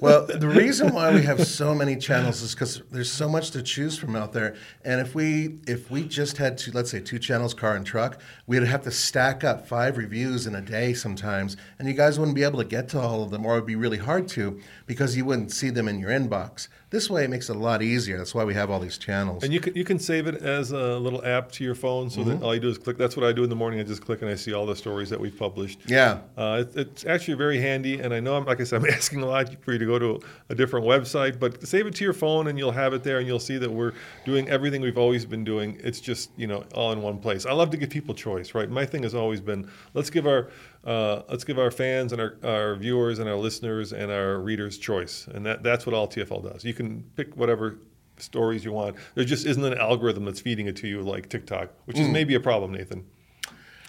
[0.00, 3.62] Well, the reason why we have so many channels is because there's so much to
[3.62, 4.56] choose from out there.
[4.84, 8.20] And if we if we just had to let's say two channels, car and truck,
[8.48, 12.34] we'd have to stack up five reviews in a day sometimes, and you guys wouldn't
[12.34, 15.16] be able to get to all of them, or it'd be really hard to because
[15.16, 16.66] you wouldn't see them in your inbox.
[16.92, 18.18] This way, it makes it a lot easier.
[18.18, 19.42] That's why we have all these channels.
[19.42, 22.22] and you can you can save it as a little app to your phone, so
[22.22, 22.98] that all you do is click.
[22.98, 23.80] That's what I do in the morning.
[23.80, 25.80] I just click and I see all the stories that we've published.
[25.86, 26.18] yeah.
[26.36, 29.22] Uh, it, it's actually very handy, and I know I'm like I said, I'm asking
[29.22, 32.12] a lot for you to go to a different website, but save it to your
[32.12, 33.94] phone, and you'll have it there, and you'll see that we're
[34.26, 35.80] doing everything we've always been doing.
[35.82, 37.46] It's just you know all in one place.
[37.46, 38.68] I love to give people choice, right?
[38.68, 40.50] My thing has always been let's give our
[40.84, 44.78] uh, let's give our fans and our, our viewers and our listeners and our readers
[44.78, 46.64] choice, and that that's what all TFL does.
[46.64, 47.78] You can pick whatever
[48.18, 48.96] stories you want.
[49.14, 52.34] There just isn't an algorithm that's feeding it to you like TikTok, which is maybe
[52.34, 53.04] a problem, Nathan.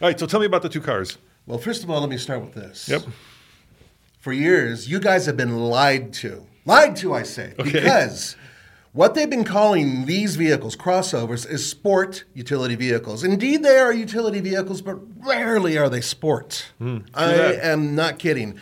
[0.01, 1.17] All right, so tell me about the two cars.
[1.45, 2.87] Well, first of all, let me start with this.
[2.89, 3.03] Yep.
[4.19, 6.45] For years, you guys have been lied to.
[6.65, 7.53] Lied to, I say.
[7.59, 7.71] Okay.
[7.71, 8.35] Because
[8.93, 13.23] what they've been calling these vehicles, crossovers, is sport utility vehicles.
[13.23, 16.71] Indeed, they are utility vehicles, but rarely are they sport.
[16.79, 17.63] I Hmm, that.
[17.65, 18.57] am not kidding.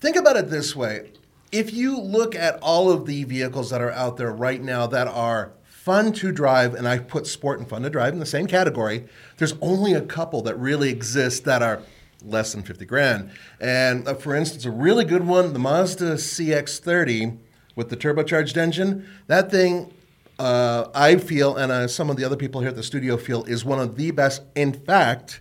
[0.00, 1.12] Think about it this way.
[1.52, 5.06] If you look at all of the vehicles that are out there right now that
[5.06, 8.48] are fun to drive, and I put sport and fun to drive in the same
[8.48, 9.04] category,
[9.38, 11.80] there's only a couple that really exist that are
[12.24, 13.30] less than 50 grand.
[13.60, 17.38] And uh, for instance, a really good one, the Mazda CX30
[17.76, 19.92] with the turbocharged engine, that thing,
[20.40, 23.44] uh, I feel, and uh, some of the other people here at the studio feel,
[23.44, 24.42] is one of the best.
[24.56, 25.40] In fact,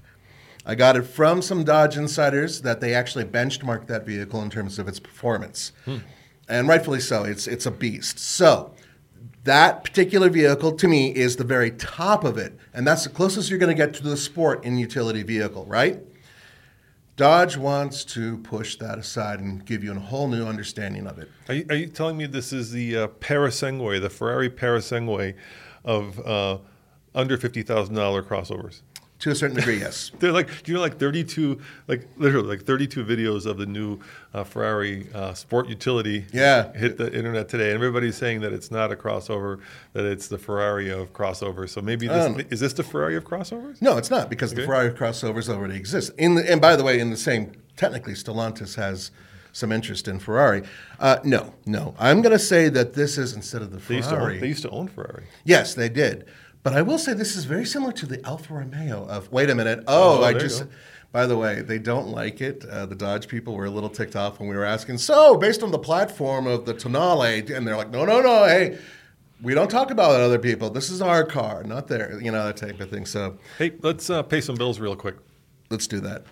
[0.65, 4.78] I got it from some Dodge insiders that they actually benchmarked that vehicle in terms
[4.78, 5.71] of its performance.
[6.48, 8.19] And rightfully so, it's, it's a beast.
[8.19, 8.74] So,
[9.45, 12.58] that particular vehicle to me is the very top of it.
[12.74, 16.00] And that's the closest you're going to get to the sport in utility vehicle, right?
[17.17, 21.30] Dodge wants to push that aside and give you a whole new understanding of it.
[21.47, 25.36] Are you, are you telling me this is the uh, the Ferrari Purosangue
[25.86, 26.58] of uh,
[27.13, 28.82] under fifty thousand dollar crossovers?
[29.26, 30.12] To a certain degree, yes.
[30.20, 33.98] They're like, do you know, like thirty-two, like literally, like thirty-two videos of the new
[34.36, 36.28] uh, Ferrari uh, Sport Utility.
[36.32, 36.72] Yeah.
[36.74, 39.62] hit the internet today, and everybody's saying that it's not a crossover,
[39.94, 41.70] that it's the Ferrari of crossovers.
[41.70, 43.82] So maybe this, Um, is this the Ferrari of crossovers?
[43.82, 44.68] No, it's not because the Okay.
[44.68, 46.12] Ferrari crossovers already exist.
[46.20, 49.10] In the, and by the way, in the same, technically, Stellantis has
[49.54, 50.62] some interest in Ferrari.
[51.00, 51.96] Uh, no, no.
[51.98, 54.36] I'm going to say that this is instead of the They used Ferrari.
[54.36, 55.24] own, they used to own Ferrari.
[55.46, 56.26] Yes, they did.
[56.65, 59.56] But I will say this is very similar to the Alfa Romeo of, wait a
[59.56, 60.65] minute, oh, Oh, I just,
[61.12, 62.65] by the way, they don't like it.
[62.65, 65.62] Uh, the Dodge people were a little ticked off when we were asking, so based
[65.62, 68.80] on the platform of the Tonale, and they're like, no, no, no, hey,
[69.43, 70.71] we don't talk about other people.
[70.71, 73.06] This is our car, not their, you know, that type of thing.
[73.06, 75.17] So Hey, let's uh, pay some bills real quick.
[75.69, 76.23] let's do that.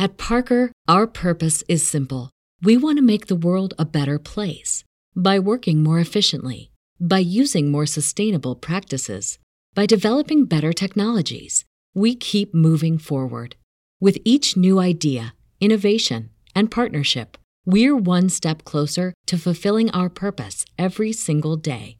[0.00, 2.30] At Parker, our purpose is simple.
[2.60, 4.82] We want to make the world a better place
[5.14, 9.38] by working more efficiently, by using more sustainable practices,
[9.80, 11.64] by developing better technologies.
[11.94, 13.56] We keep moving forward.
[13.98, 20.66] With each new idea, innovation, and partnership, we're one step closer to fulfilling our purpose
[20.78, 21.96] every single day.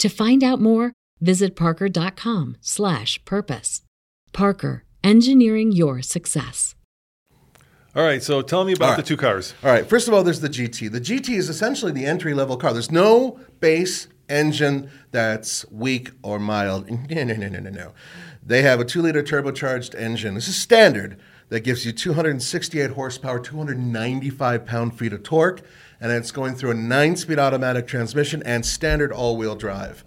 [0.00, 3.82] To find out more, visit parker.com/purpose.
[4.34, 6.74] Parker, engineering your success.
[7.94, 9.54] All right, so tell me about All the two cars.
[9.64, 9.88] All right.
[9.88, 10.92] First of all, there's the GT.
[10.92, 12.74] The GT is essentially the entry level car.
[12.74, 16.88] There's no base engine that's weak or mild.
[17.10, 17.92] No, no, no, no, no, no.
[18.44, 20.34] They have a two liter turbocharged engine.
[20.34, 25.62] This is standard that gives you 268 horsepower, 295 pound feet of torque,
[26.00, 30.04] and it's going through a nine speed automatic transmission and standard all wheel drive.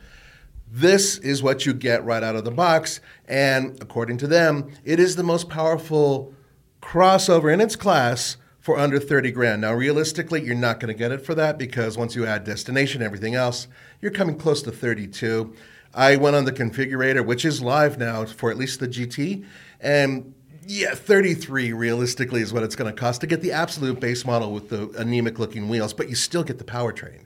[0.71, 4.99] This is what you get right out of the box, and according to them, it
[4.99, 6.33] is the most powerful
[6.81, 9.61] crossover in its class for under 30 grand.
[9.61, 13.01] Now, realistically, you're not going to get it for that because once you add destination,
[13.01, 13.67] everything else,
[14.01, 15.53] you're coming close to 32.
[15.93, 19.45] I went on the configurator, which is live now for at least the GT,
[19.79, 20.33] and
[20.67, 24.51] yeah, 33 realistically is what it's going to cost to get the absolute base model
[24.51, 27.23] with the anemic looking wheels, but you still get the powertrain.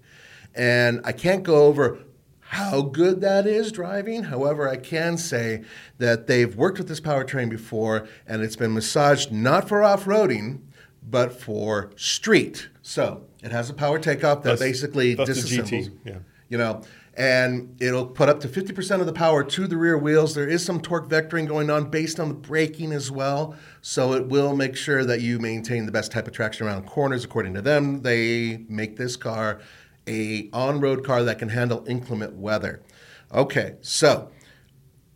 [0.55, 1.99] And I can't go over
[2.39, 4.23] how good that is driving.
[4.23, 5.63] However, I can say
[5.97, 10.61] that they've worked with this powertrain before and it's been massaged not for off roading,
[11.09, 12.69] but for street.
[12.81, 15.69] So it has a power takeoff that That's- basically disassembles.
[15.69, 16.17] GT, yeah.
[16.53, 16.83] You know,
[17.15, 20.35] and it'll put up to 50% of the power to the rear wheels.
[20.35, 23.55] There is some torque vectoring going on based on the braking as well.
[23.81, 27.25] So it will make sure that you maintain the best type of traction around corners.
[27.25, 29.61] According to them, they make this car
[30.07, 32.83] a on-road car that can handle inclement weather.
[33.33, 34.29] Okay, so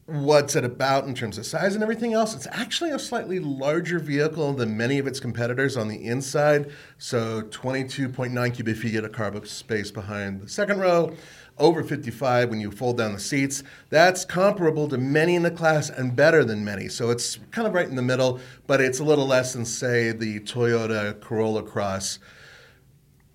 [0.08, 2.34] what's it about in terms of size and everything else?
[2.34, 6.72] It's actually a slightly larger vehicle than many of its competitors on the inside.
[6.98, 11.14] So 22.9 cubic feet of cargo space behind the second row,
[11.58, 13.64] over 55 when you fold down the seats.
[13.90, 16.88] That's comparable to many in the class and better than many.
[16.88, 20.14] So it's kind of right in the middle, but it's a little less than, say,
[20.14, 22.20] the Toyota Corolla Cross.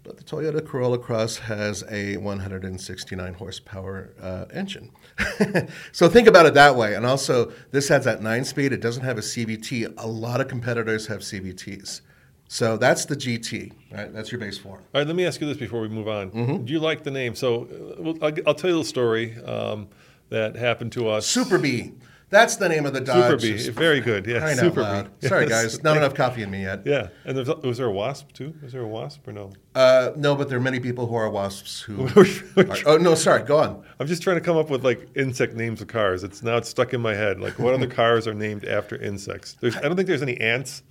[0.04, 4.90] But the Toyota Corolla Cross has a 169 horsepower uh, engine.
[5.92, 6.94] so think about it that way.
[6.94, 8.72] And also, this has that nine speed.
[8.72, 9.94] It doesn't have a CVT.
[9.96, 12.00] A lot of competitors have CVTs.
[12.48, 14.12] So that's the GT, right?
[14.12, 14.80] That's your base form.
[14.80, 16.30] All right, let me ask you this before we move on.
[16.32, 16.64] Mm-hmm.
[16.64, 17.34] Do you like the name?
[17.34, 17.66] So
[17.98, 19.88] uh, I'll, I'll tell you a story um,
[20.28, 21.26] that happened to us.
[21.26, 21.92] Super B.
[22.32, 23.42] That's the name of the Dodge.
[23.42, 23.58] Super B.
[23.62, 24.26] Just Very good.
[24.26, 25.20] Yeah, Super loud.
[25.20, 25.28] B.
[25.28, 25.82] Sorry, guys.
[25.82, 26.80] Not enough coffee in me yet.
[26.86, 28.54] Yeah, and there's, was there a wasp too?
[28.62, 29.52] Was there a wasp or no?
[29.74, 32.06] Uh, no, but there are many people who are wasps who.
[32.56, 33.42] are, oh no, sorry.
[33.42, 33.84] Go on.
[34.00, 36.24] I'm just trying to come up with like insect names of cars.
[36.24, 37.38] It's now it's stuck in my head.
[37.38, 39.58] Like what other cars are named after insects?
[39.60, 40.82] There's I don't think there's any ants.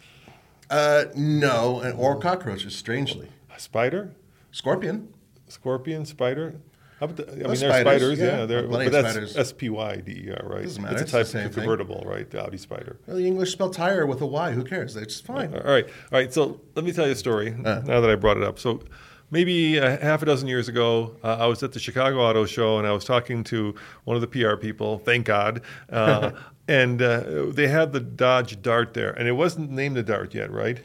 [0.70, 2.76] Uh, no, and or cockroaches.
[2.76, 4.12] Strangely, A spider,
[4.52, 5.12] scorpion.
[5.48, 6.58] scorpion, spider.
[7.02, 8.20] How about the, I mean, Those there's spiders, spiders.
[8.20, 8.26] yeah.
[8.40, 9.36] Yeah, they're, Plenty but that's spiders.
[9.38, 10.62] S P Y D E R, right?
[10.64, 11.64] Doesn't matter, It's a it's the type same of thing.
[11.64, 12.30] convertible, right?
[12.30, 13.00] The Audi Spider.
[13.08, 14.52] Well, the English spell tire with a Y.
[14.52, 14.96] Who cares?
[14.96, 15.52] It's fine.
[15.54, 16.32] All right, all right.
[16.32, 17.54] So let me tell you a story.
[17.66, 17.82] Uh.
[17.84, 18.84] Now that I brought it up, so
[19.32, 22.78] maybe a half a dozen years ago, uh, I was at the Chicago Auto Show
[22.78, 25.00] and I was talking to one of the PR people.
[25.00, 25.62] Thank God.
[25.90, 26.32] Uh,
[26.68, 30.52] and uh, they had the Dodge Dart there, and it wasn't named the Dart yet,
[30.52, 30.80] right?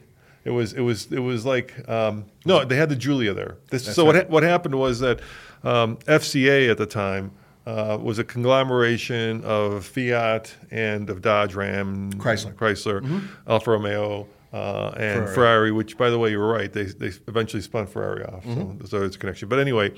[0.46, 0.72] It was.
[0.72, 1.10] It was.
[1.12, 2.64] It was like um, no.
[2.64, 3.56] They had the Giulia there.
[3.70, 4.14] This, so what?
[4.14, 4.24] right.
[4.24, 5.20] ha- What happened was that
[5.64, 7.32] um, FCA at the time.
[7.68, 12.54] Uh, was a conglomeration of Fiat and of Dodge Ram, Chrysler.
[12.54, 15.34] Chrysler, Alfa Romeo, uh, and Ferrari.
[15.34, 15.72] Ferrari.
[15.72, 16.72] Which, by the way, you were right.
[16.72, 19.48] They, they eventually spun Ferrari off, so, so there's a connection.
[19.48, 19.90] But anyway,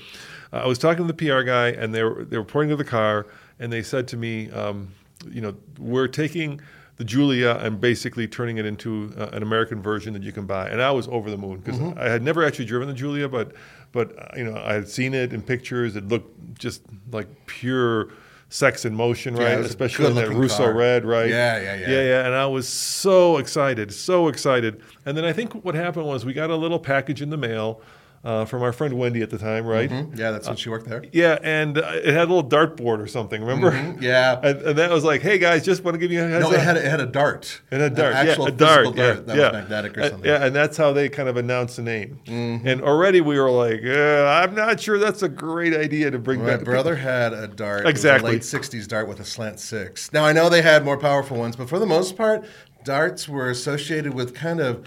[0.51, 2.75] uh, I was talking to the PR guy, and they were they were pointing to
[2.83, 3.27] the car,
[3.59, 4.91] and they said to me, um,
[5.29, 6.61] you know, we're taking
[6.99, 10.67] the Giulia and basically turning it into uh, an American version that you can buy.
[10.67, 13.53] And I was over the moon because I had never actually driven the Giulia, but
[13.93, 15.95] but uh, you know I had seen it in pictures.
[15.95, 18.09] It looked just like pure
[18.49, 19.57] sex in motion, right?
[19.57, 20.75] a Especially in that Rosso Corsa.
[20.75, 21.29] red, right?
[21.29, 21.89] Yeah, yeah, yeah.
[21.89, 22.25] Yeah, yeah.
[22.25, 24.81] And I was so excited, so excited.
[25.05, 27.81] And then I think what happened was we got a little package in the mail
[28.23, 29.89] uh, from our friend Wendy at the time, right?
[29.89, 31.03] Yeah, that's when she worked there.
[31.13, 33.41] Yeah, and uh, it had a little dartboard or something.
[33.41, 33.71] Remember?
[33.71, 34.39] Mhm, yeah.
[34.43, 36.49] And, and that was like, hey guys, just want to give you a heads No,
[36.49, 36.55] up.
[36.55, 37.61] it had, it had a dart.
[37.71, 39.43] And a dart, An yeah, actual a dart, physical yeah, that yeah.
[39.43, 40.29] was magnetic or Uh, something.
[40.29, 42.19] yeah, and that's how they kind of announced the name.
[42.27, 46.41] And already we were like, uh, I'm not sure that's a great idea to bring
[46.41, 46.65] My back.
[46.65, 47.87] brother had a dart.
[47.87, 48.31] Exactly.
[48.31, 50.11] It a late 60s dart with a slant six.
[50.11, 52.45] Now, I know they had more powerful ones, but for the most part,
[52.83, 54.85] darts were associated with kind of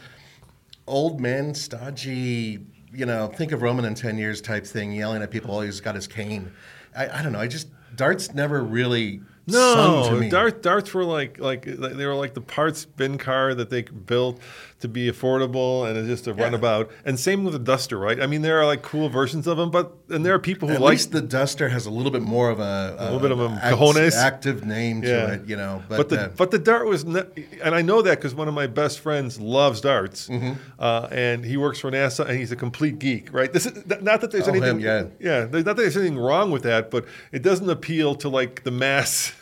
[0.86, 2.58] old man, stodgy,
[2.94, 5.80] you know, think of Roman in 10 years type thing, yelling at people while he's
[5.80, 6.52] got his cane.
[6.96, 7.40] I, I don't know.
[7.40, 10.28] I just, darts never really sung to No, me.
[10.28, 14.40] dart, darts were like like they were like the parts bin car that they built
[14.82, 16.90] to be affordable and it's just a runabout.
[17.04, 18.20] And same with the Duster, right?
[18.20, 20.74] I mean, there are like cool versions of them, but and there are people who
[20.74, 23.30] At like least the Duster has a little bit more of a, a little bit
[23.32, 24.14] of a act- cojones.
[24.16, 25.32] active name to Yeah.
[25.32, 25.82] it, you know.
[25.88, 28.54] But, But, the uh, but the dart was, and I know that because one of
[28.54, 30.52] my best friends loves darts, Mm-hmm.
[30.78, 33.52] uh, and he works for NASA, and he's a complete geek, right?
[33.52, 35.04] This is not that there's Oh, anything, him, yeah.
[35.20, 38.64] yeah, there's not that there's anything wrong with that, but it doesn't appeal to like
[38.64, 39.32] the mass.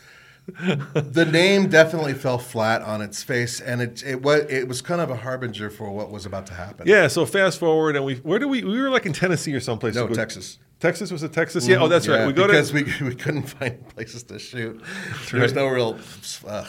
[0.94, 5.00] The name definitely fell flat on its face, and it it was it was kind
[5.00, 6.86] of a harbinger for what was about to happen.
[6.86, 7.08] Yeah.
[7.08, 9.94] So fast forward, and we where do we we were like in Tennessee or someplace.
[9.94, 10.58] No, Texas.
[10.80, 11.68] Texas was it Texas?
[11.68, 11.76] Yeah.
[11.76, 12.26] Oh, that's right.
[12.26, 14.82] We go because to we, we couldn't find places to shoot.
[15.30, 15.98] There's no real.
[16.46, 16.66] Uh,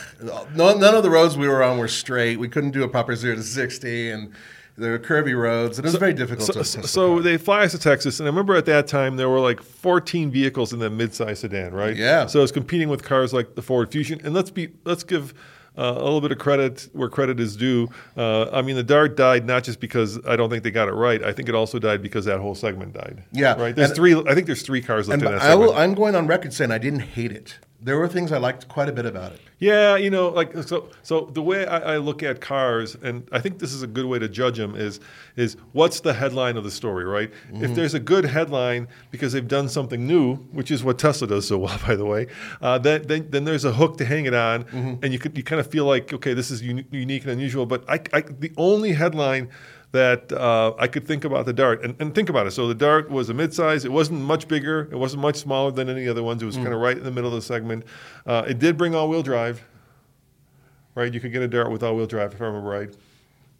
[0.54, 2.38] no, none of the roads we were on were straight.
[2.38, 4.34] We couldn't do a proper zero to sixty, and
[4.77, 6.63] there were curvy roads, and it was very difficult So, to.
[6.63, 9.39] so, so they fly us to Texas, and I remember at that time there were
[9.39, 11.95] like 14 vehicles in the midsize sedan, right?
[11.95, 12.25] Yeah.
[12.25, 15.34] So it's competing with cars like the Ford Fusion, and let's be let's give
[15.77, 17.88] uh, a little bit of credit where credit is due.
[18.17, 20.93] Uh, I mean, the Dart died not just because I don't think they got it
[20.93, 21.23] right.
[21.23, 23.23] I think it also died because that whole segment died.
[23.31, 23.73] Yeah, Right.
[23.75, 24.15] There's and- three.
[24.27, 25.79] I think there's three cars left And in that I will, segment.
[25.84, 27.60] I'm going on record saying I didn't hate it.
[27.84, 29.41] There were things I liked quite a bit about it.
[29.62, 30.89] Yeah, you know, like so.
[31.04, 34.06] So the way I, I, look at cars, and I think this is a good
[34.06, 35.00] way to judge them, is
[35.36, 37.32] is what's the headline of the story, right?
[37.32, 37.65] Mm-hmm.
[37.65, 41.48] If there's a good headline because they've done something new, which is what Tesla does
[41.48, 42.26] so well, by the way,
[42.62, 45.04] uh, then, then, then there's a hook to hang it on, mm-hmm.
[45.04, 47.67] and you could you kind of feel like okay, this is uni- unique and unusual.
[47.67, 49.50] But I, I, the only headline
[49.91, 51.84] that uh, I could think about the Dart.
[51.84, 52.51] And, and, think about it.
[52.51, 53.84] So the Dart was a midsize.
[53.84, 54.88] It wasn't much bigger.
[54.91, 56.41] It wasn't much smaller than any other ones.
[56.41, 56.63] It was mm.
[56.63, 57.84] kind of right in the middle of the segment.
[58.25, 59.63] Uh, it did bring all-wheel drive.
[60.95, 62.93] Right, you could get a Dart with all-wheel drive if I remember right.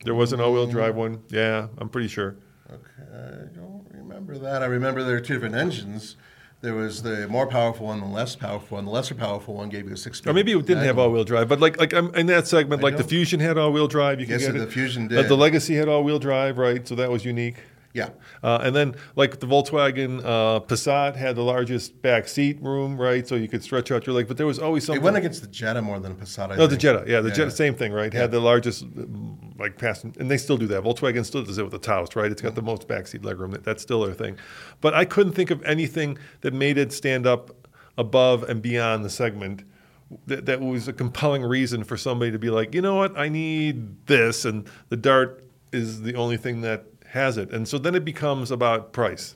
[0.04, 1.22] There was an all-wheel drive one.
[1.30, 2.36] Yeah, I'm pretty sure.
[2.70, 4.64] Okay, I don't remember that.
[4.64, 6.16] I remember there are two different engines.
[6.62, 8.86] There was the more powerful one, the less powerful one.
[8.86, 10.22] The lesser powerful one gave you a six.
[10.28, 12.84] Or maybe it didn't have all-wheel drive, but like like um, in that segment, I
[12.84, 14.20] like the Fusion had all-wheel drive.
[14.20, 14.72] You yes, get the it.
[14.72, 15.16] Fusion did.
[15.16, 16.88] But the Legacy had all-wheel drive, right?
[16.88, 17.56] So that was unique.
[17.94, 18.10] Yeah.
[18.42, 23.28] Uh, and then, like the Volkswagen uh, Passat had the largest back seat room, right?
[23.28, 24.28] So you could stretch out your leg.
[24.28, 25.02] But there was always something.
[25.02, 26.52] It went against the Jetta more than the Passat.
[26.52, 26.70] I no, think.
[26.72, 27.04] the Jetta.
[27.08, 27.36] Yeah, the Yeah.
[27.36, 28.14] Jetta, same thing, right?
[28.14, 28.22] Yeah.
[28.22, 28.86] Had the largest,
[29.60, 30.84] like, passenger, and they still do that.
[30.84, 32.32] Volkswagen still does it with the Taos, right?
[32.32, 33.52] It's got the most back seat legroom.
[33.52, 34.38] That, that's still their thing.
[34.80, 37.52] But I couldn't think of anything that made it stand up
[37.98, 39.64] above and beyond the segment.
[40.28, 43.30] That, that was a compelling reason for somebody to be like, you know what, I
[43.30, 47.52] need this, and the Dart is the only thing that has it.
[47.52, 49.36] And so then it becomes about price.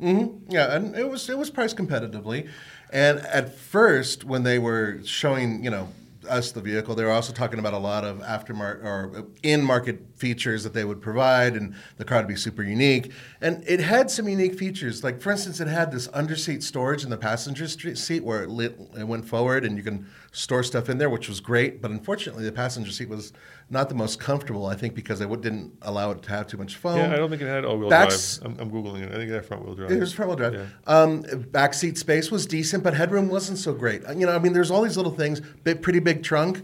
[0.00, 0.50] Mm-hmm.
[0.50, 2.48] Yeah, and it was it was priced competitively.
[2.92, 5.88] And at first, when they were showing, you know,
[6.28, 10.64] us the vehicle, they were also talking about a lot of aftermarket or in-market features
[10.64, 13.12] that they would provide, and the car would be super unique.
[13.40, 17.10] And it had some unique features, like for instance, it had this underseat storage in
[17.10, 20.98] the passenger seat where it, lit, it went forward, and you can store stuff in
[20.98, 21.80] there, which was great.
[21.80, 23.32] But unfortunately, the passenger seat was
[23.70, 24.66] not the most comfortable.
[24.66, 26.98] I think because they would, didn't allow it to have too much foam.
[26.98, 28.12] Yeah, I don't think it had all-wheel drive.
[28.44, 29.10] I'm, I'm googling it.
[29.10, 29.90] I think it had front-wheel drive.
[29.90, 30.54] It was front wheel drive.
[30.54, 30.66] Yeah.
[30.86, 34.02] Um, back seat space was decent, but headroom wasn't so great.
[34.08, 35.40] You know, I mean, there's all these little things.
[35.64, 36.62] Big, pretty big trunk,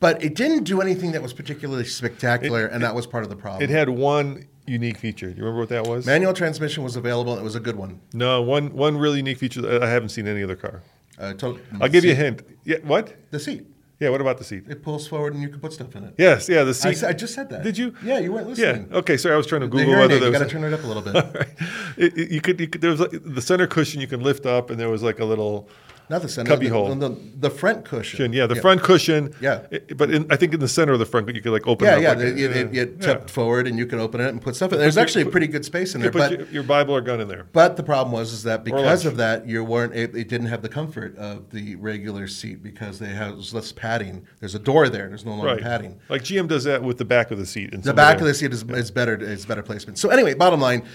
[0.00, 3.36] but it didn't do anything that was particularly spectacular, and that was part of the
[3.36, 3.62] problem.
[3.62, 5.30] It had one unique feature.
[5.30, 6.06] Do you remember what that was?
[6.06, 8.00] Manual transmission was available, and it was a good one.
[8.12, 10.82] No, one one really unique feature that I haven't seen any other car.
[11.18, 12.42] Uh, to- I'll give you a hint.
[12.64, 13.14] Yeah, what?
[13.32, 13.66] The seat.
[14.00, 14.62] Yeah, what about the seat?
[14.68, 16.14] It pulls forward, and you can put stuff in it.
[16.16, 16.88] Yes, yeah, the I, seat.
[16.90, 17.64] s- I just said that.
[17.64, 17.92] Did you?
[18.04, 18.86] Yeah, you weren't listening.
[18.92, 18.98] Yeah.
[18.98, 20.62] Okay, sorry, I was trying to The Google whether aid, there you got to turn
[20.62, 21.16] it up a little bit.
[21.96, 22.80] It- it- you could, you could.
[22.80, 25.24] There was like the center cushion you can lift up, and there was like a
[25.24, 25.68] little
[26.10, 26.48] Not the center.
[26.48, 26.94] Cubby the, hole.
[26.94, 28.32] The, the front cushion.
[28.32, 29.34] Yeah, the front cushion.
[29.40, 29.66] Yeah.
[29.70, 31.66] It- but in, I think in the center of the front, but you could like
[31.66, 31.86] open.
[31.86, 32.08] Yeah, it up yeah.
[32.08, 33.06] like a- it, it, it yeah.
[33.06, 34.78] tipped forward, and you can open it and put stuff in.
[34.78, 37.00] There's actually put- pretty good space in there, could put but your, your Bible or
[37.00, 37.46] gun in there.
[37.52, 39.94] But the problem was is that because of that, you weren't.
[39.94, 44.26] It, it didn't have the comfort of the regular seat because they have less padding.
[44.40, 45.08] There's a door there.
[45.08, 45.62] There's no longer Right.
[45.62, 45.98] padding.
[46.08, 47.70] Like GM does that with the back of the seat.
[47.82, 49.16] The back of the seat is, is better.
[49.16, 49.98] Is better placement.
[49.98, 50.86] So anyway, bottom line,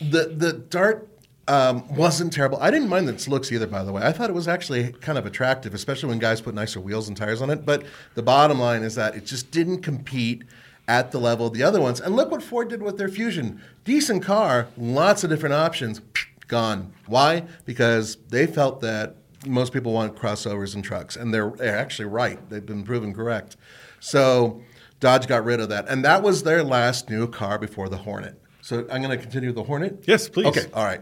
[0.00, 1.09] the the Dart.
[1.50, 2.58] Um, wasn't terrible.
[2.60, 4.02] I didn't mind its looks either, by the way.
[4.02, 7.16] I thought it was actually kind of attractive, especially when guys put nicer wheels and
[7.16, 7.66] tires on it.
[7.66, 7.82] But
[8.14, 10.44] the bottom line is that it just didn't compete
[10.86, 12.00] at the level of the other ones.
[12.00, 13.60] And look what Ford did with their Fusion.
[13.84, 16.00] Decent car, lots of different options,
[16.46, 16.92] gone.
[17.06, 17.44] Why?
[17.64, 22.38] Because they felt that most people want crossovers and trucks, and they're, they're actually right.
[22.48, 23.56] They've been proven correct.
[23.98, 24.62] So
[25.00, 28.40] Dodge got rid of that, and that was their last new car before the Hornet.
[28.62, 30.04] So I'm going to continue with the Hornet.
[30.06, 30.46] Yes, please.
[30.46, 31.00] Okay, all right.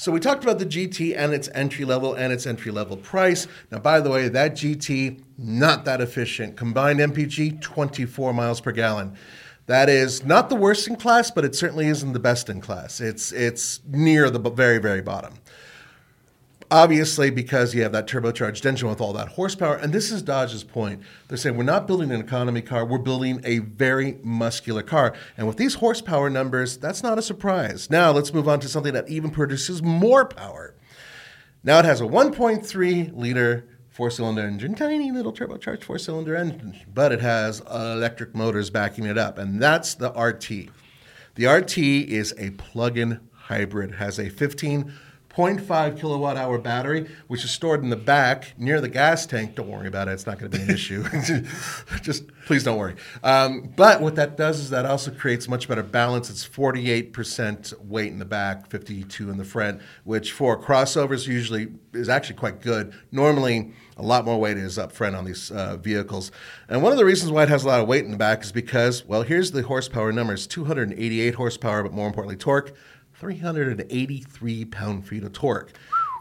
[0.00, 3.46] So we talked about the GT and its entry level and its entry level price.
[3.70, 6.56] Now, by the way, that GT not that efficient.
[6.56, 9.14] Combined MPG 24 miles per gallon.
[9.66, 13.02] That is not the worst in class, but it certainly isn't the best in class.
[13.02, 15.34] It's it's near the very very bottom.
[16.72, 20.62] Obviously, because you have that turbocharged engine with all that horsepower, and this is Dodge's
[20.62, 21.02] point.
[21.26, 25.12] They're saying we're not building an economy car, we're building a very muscular car.
[25.36, 27.90] And with these horsepower numbers, that's not a surprise.
[27.90, 30.76] Now, let's move on to something that even produces more power.
[31.64, 36.78] Now, it has a 1.3 liter four cylinder engine, tiny little turbocharged four cylinder engine,
[36.94, 40.70] but it has electric motors backing it up, and that's the RT.
[41.34, 44.28] The RT is a plug in hybrid, has a
[45.34, 49.54] 15.5 kilowatt hour battery, which is stored in the back near the gas tank.
[49.54, 51.04] Don't worry about it, it's not going to be an issue.
[52.02, 52.96] Just please don't worry.
[53.22, 56.30] Um, but what that does is that also creates much better balance.
[56.30, 62.08] It's 48% weight in the back, 52 in the front, which for crossovers usually is
[62.08, 62.92] actually quite good.
[63.12, 66.32] Normally, a lot more weight is up front on these uh, vehicles.
[66.68, 68.42] And one of the reasons why it has a lot of weight in the back
[68.42, 72.74] is because, well, here's the horsepower numbers 288 horsepower, but more importantly, torque
[73.20, 75.72] 383 pound feet of torque.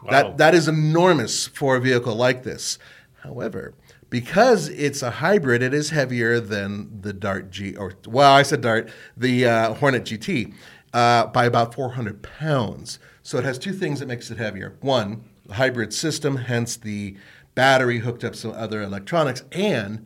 [0.10, 2.78] That, that is enormous for a vehicle like this.
[3.24, 3.74] However,
[4.10, 8.62] because it's a hybrid, it is heavier than the Dart G, or well, I said
[8.62, 10.54] Dart, the uh, Hornet GT,
[10.94, 13.00] uh, by about 400 pounds.
[13.24, 14.78] So it has two things that makes it heavier.
[14.82, 17.16] One, the hybrid system, hence the
[17.56, 20.06] battery hooked up some other electronics, and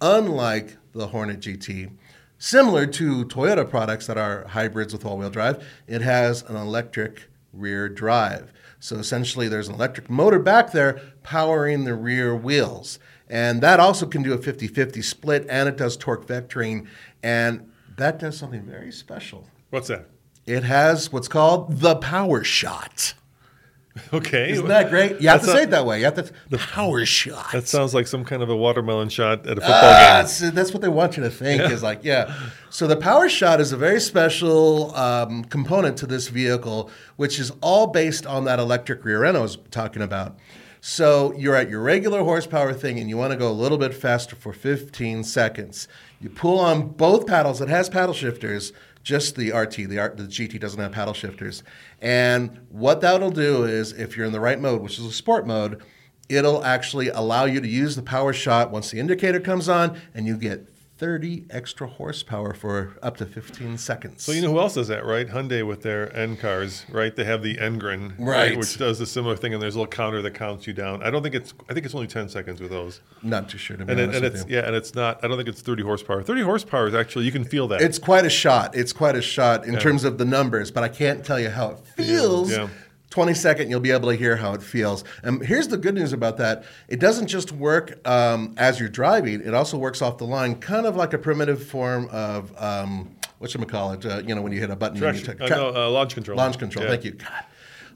[0.00, 1.90] unlike the Hornet GT,
[2.38, 7.88] similar to Toyota products that are hybrids with all-wheel drive, it has an electric rear
[7.88, 8.52] drive.
[8.80, 12.98] So essentially, there's an electric motor back there powering the rear wheels.
[13.28, 16.86] And that also can do a 50 50 split, and it does torque vectoring.
[17.22, 19.48] And that does something very special.
[19.70, 20.06] What's that?
[20.46, 23.14] It has what's called the power shot.
[24.12, 24.50] Okay.
[24.52, 25.20] Isn't that great?
[25.20, 25.98] You have to say it that way.
[25.98, 27.52] You have to the power shot.
[27.52, 30.22] That sounds like some kind of a watermelon shot at a football Ah, game.
[30.22, 32.34] that's, that's what they want you to think is like, yeah.
[32.70, 37.52] So the power shot is a very special um, component to this vehicle, which is
[37.60, 40.38] all based on that electric rear end I was talking about.
[40.80, 43.92] So you're at your regular horsepower thing and you want to go a little bit
[43.92, 45.88] faster for 15 seconds.
[46.20, 47.60] You pull on both paddles.
[47.60, 48.72] It has paddle shifters,
[49.08, 49.88] just the RT.
[49.88, 51.62] The, R, the GT doesn't have paddle shifters.
[52.02, 55.46] And what that'll do is, if you're in the right mode, which is a sport
[55.46, 55.82] mode,
[56.28, 60.26] it'll actually allow you to use the power shot once the indicator comes on and
[60.26, 64.24] you get 30 extra horsepower for up to 15 seconds.
[64.24, 65.28] So you know who else does that, right?
[65.28, 67.14] Hyundai with their N cars, right?
[67.14, 68.50] They have the N Grin, right.
[68.50, 68.58] right.
[68.58, 71.02] which does a similar thing, and there's a little counter that counts you down.
[71.04, 71.54] I don't think it's.
[71.70, 73.00] I think it's only 10 seconds with those.
[73.22, 74.56] Not too sure to be and, honest and it's you.
[74.56, 75.24] yeah, and it's not.
[75.24, 76.22] I don't think it's 30 horsepower.
[76.22, 77.80] 30 horsepower is actually you can feel that.
[77.80, 78.74] It's quite a shot.
[78.74, 79.80] It's quite a shot in yeah.
[79.80, 82.50] terms of the numbers, but I can't tell you how it feels.
[82.50, 82.68] Yeah
[83.10, 85.04] 22nd, you'll be able to hear how it feels.
[85.22, 89.40] And here's the good news about that it doesn't just work um, as you're driving,
[89.40, 92.52] it also works off the line, kind of like a primitive form of.
[92.60, 94.04] Um, what should we call it?
[94.04, 95.90] Uh, you know, when you hit a button, Traction, you take, tra- uh, no, uh,
[95.90, 96.36] launch control.
[96.36, 96.84] Launch control.
[96.84, 96.90] Yeah.
[96.90, 97.12] Thank you.
[97.12, 97.44] God.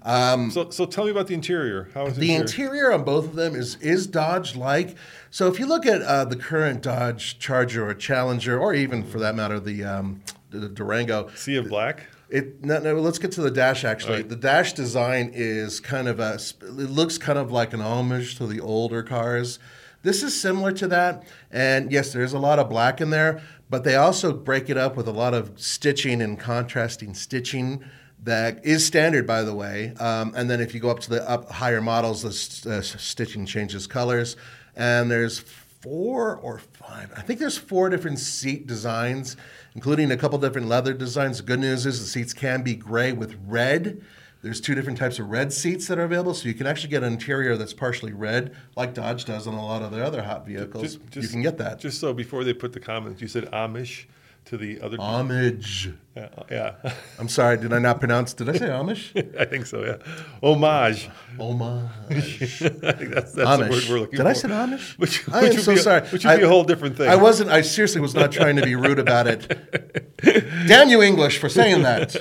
[0.04, 1.88] Um, so, so tell me about the interior.
[1.94, 2.40] How is the interior?
[2.40, 4.96] interior on both of them is is Dodge like?
[5.30, 9.18] So if you look at uh, the current Dodge Charger or Challenger, or even for
[9.18, 13.42] that matter the, um, the Durango, Sea of Black it no, no let's get to
[13.42, 14.16] the dash actually.
[14.16, 14.28] Right.
[14.28, 18.46] The dash design is kind of a it looks kind of like an homage to
[18.46, 19.58] the older cars.
[20.02, 23.84] This is similar to that, and yes, there's a lot of black in there, but
[23.84, 27.84] they also break it up with a lot of stitching and contrasting stitching
[28.24, 29.94] that is standard, by the way.
[30.00, 32.80] Um, and then if you go up to the up higher models, the s- uh,
[32.82, 34.36] stitching changes colors,
[34.74, 36.71] and there's four or five.
[36.92, 39.36] I think there's four different seat designs,
[39.74, 41.38] including a couple different leather designs.
[41.38, 44.02] The good news is the seats can be gray with red.
[44.42, 47.04] There's two different types of red seats that are available, so you can actually get
[47.04, 50.44] an interior that's partially red, like Dodge does on a lot of their other hot
[50.44, 50.98] vehicles.
[51.14, 51.78] you can get that.
[51.78, 54.06] Just so before they put the comments, you said Amish
[54.46, 54.96] to the other.
[55.00, 55.90] homage.
[56.16, 56.74] yeah, yeah.
[57.18, 58.34] I'm sorry, did I not pronounce?
[58.34, 59.38] Did I say Amish?
[59.38, 59.84] I think so.
[59.84, 59.96] Yeah,
[60.42, 61.08] homage.
[61.38, 61.82] Homage.
[62.10, 64.16] I think that's, that's the word we're looking Did for.
[64.16, 64.98] Did I say Amish?
[64.98, 66.00] Which, I which am so be a- sorry.
[66.02, 67.08] Which would be I- a whole different thing.
[67.08, 67.50] I wasn't.
[67.50, 70.18] I seriously was not trying to be rude about it.
[70.66, 72.12] Damn you, English, for saying that.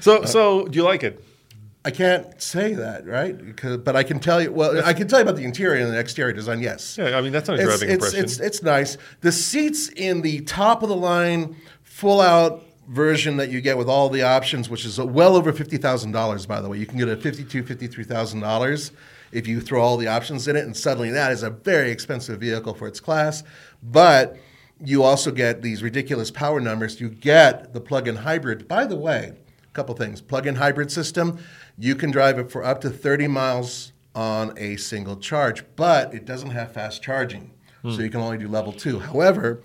[0.00, 1.22] So, so do you like it?
[1.84, 3.38] I can't say that, right?
[3.38, 4.52] Because, but I can tell you.
[4.52, 6.60] Well, I can tell you about the interior and the exterior design.
[6.60, 6.98] Yes.
[6.98, 8.24] Yeah, I mean that's not a it's, driving it's, impression.
[8.24, 8.98] it's, it's nice.
[9.20, 13.88] The seats in the top of the line, full out version that you get with
[13.88, 16.78] all the options, which is well over fifty thousand dollars, by the way.
[16.78, 18.92] You can get a fifty-two, fifty-three thousand dollars
[19.30, 22.40] if you throw all the options in it, and suddenly that is a very expensive
[22.40, 23.44] vehicle for its class.
[23.82, 24.36] But
[24.84, 27.00] you also get these ridiculous power numbers.
[27.00, 28.68] You get the plug-in hybrid.
[28.68, 29.32] By the way,
[29.64, 30.20] a couple things.
[30.20, 31.38] Plug-in hybrid system.
[31.78, 36.24] You can drive it for up to 30 miles on a single charge, but it
[36.24, 37.52] doesn't have fast charging.
[37.84, 38.98] So you can only do level two.
[38.98, 39.62] However,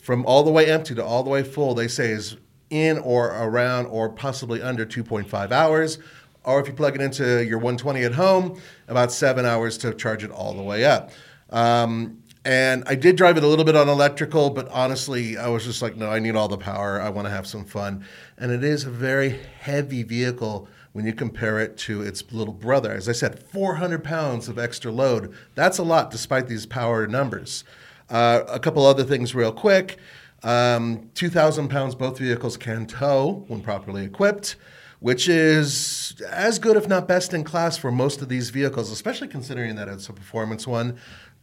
[0.00, 2.36] from all the way empty to all the way full, they say is
[2.68, 5.98] in or around or possibly under 2.5 hours.
[6.42, 10.24] Or if you plug it into your 120 at home, about seven hours to charge
[10.24, 11.10] it all the way up.
[11.50, 15.64] Um, and I did drive it a little bit on electrical, but honestly, I was
[15.64, 17.00] just like, no, I need all the power.
[17.00, 18.04] I want to have some fun.
[18.36, 22.92] And it is a very heavy vehicle when you compare it to its little brother.
[22.92, 25.34] As I said, 400 pounds of extra load.
[25.56, 27.64] That's a lot despite these power numbers.
[28.08, 29.98] Uh, a couple other things, real quick.
[30.44, 34.54] Um, 2,000 pounds both vehicles can tow when properly equipped,
[35.00, 39.26] which is as good, if not best in class, for most of these vehicles, especially
[39.26, 40.96] considering that it's a performance one.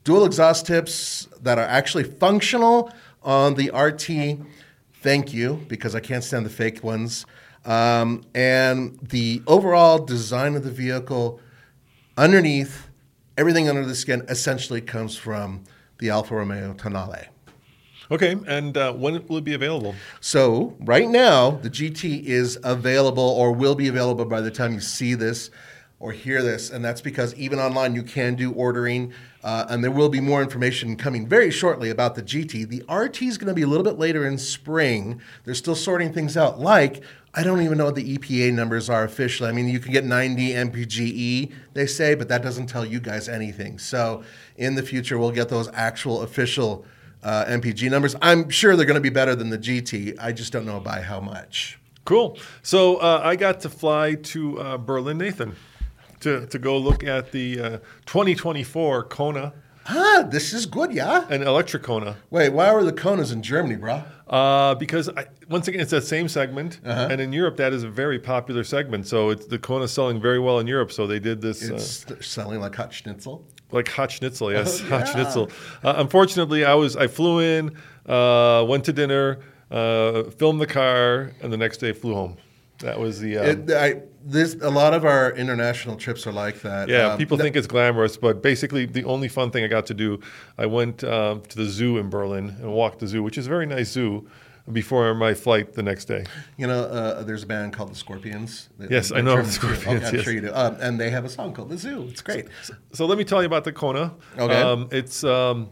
[0.06, 2.90] Dual exhaust tips that are actually functional
[3.22, 4.48] on the RT.
[5.02, 7.26] Thank you, because I can't stand the fake ones.
[7.66, 11.40] Um, and the overall design of the vehicle,
[12.18, 12.88] underneath,
[13.38, 15.64] everything under the skin essentially comes from
[16.00, 17.28] the Alfa Romeo Tonale.
[18.10, 19.96] okay, and uh, when will it be available?
[20.20, 24.82] So right now, the GT is available or will be available by the time you
[24.82, 25.52] see this
[26.00, 29.92] or hear this, and that's because even online you can do ordering, uh, and there
[29.92, 32.68] will be more information coming very shortly about the GT.
[32.68, 35.22] The RT is going to be a little bit later in spring.
[35.46, 36.60] They're still sorting things out.
[36.60, 37.04] Like
[37.34, 39.48] I don't even know what the EPA numbers are officially.
[39.48, 43.30] I mean, you can get 90 mpge, they say, but that doesn't tell you guys
[43.30, 43.80] anything.
[43.80, 44.24] So
[44.58, 46.86] in the future, we'll get those actual official
[47.24, 48.16] uh, MPG numbers.
[48.22, 50.18] I'm sure they're going to be better than the GT.
[50.20, 51.80] I just don't know by how much.
[52.04, 52.38] Cool.
[52.64, 55.56] So uh, I got to fly to uh, Berlin, Nathan,
[56.22, 57.70] to, to go look at the uh,
[58.08, 59.54] 2024 Kona
[59.88, 61.26] Ah, this is good, yeah.
[61.30, 62.18] An electric Kona.
[62.30, 64.06] Wait, why were the Konas in Germany, brah?
[64.32, 67.10] Uh, because I, once again, it's that same segment, Uh-huh.
[67.12, 69.06] and in Europe, that is a very popular segment.
[69.06, 70.92] So it's the Kona's selling very well in Europe.
[70.94, 71.78] So they did this uh,
[72.22, 73.44] selling like hot schnitzel.
[73.72, 75.50] like hot schnitzel, yes, Oh, hot schnitzel.
[75.84, 77.76] Uh, unfortunately, I was I flew in,
[78.08, 82.38] uh, went to dinner, uh, filmed the car, and the next day flew home.
[82.82, 86.62] That was the um, It, I, this, a lot of our international trips are like
[86.62, 86.90] that.
[86.90, 89.86] Yeah, Um, people no- think it's glamorous, but basically the only fun thing I got
[89.88, 90.20] to do,
[90.58, 93.50] I went um, to the zoo in Berlin and walked the zoo, which is a
[93.50, 94.28] very nice zoo,
[94.72, 96.24] before my flight the next day.
[96.56, 98.70] You know, uh, there's a band called the Scorpions.
[98.90, 99.76] Yes, they're I know German the too.
[99.76, 100.24] Scorpions, I'm yes.
[100.24, 100.52] sure you do.
[100.54, 102.46] Um, and they have a song called "The Zoo." It's great.
[102.94, 104.14] So let me tell you about the Kona.
[104.38, 104.62] Okay.
[104.62, 105.70] Um, it's um,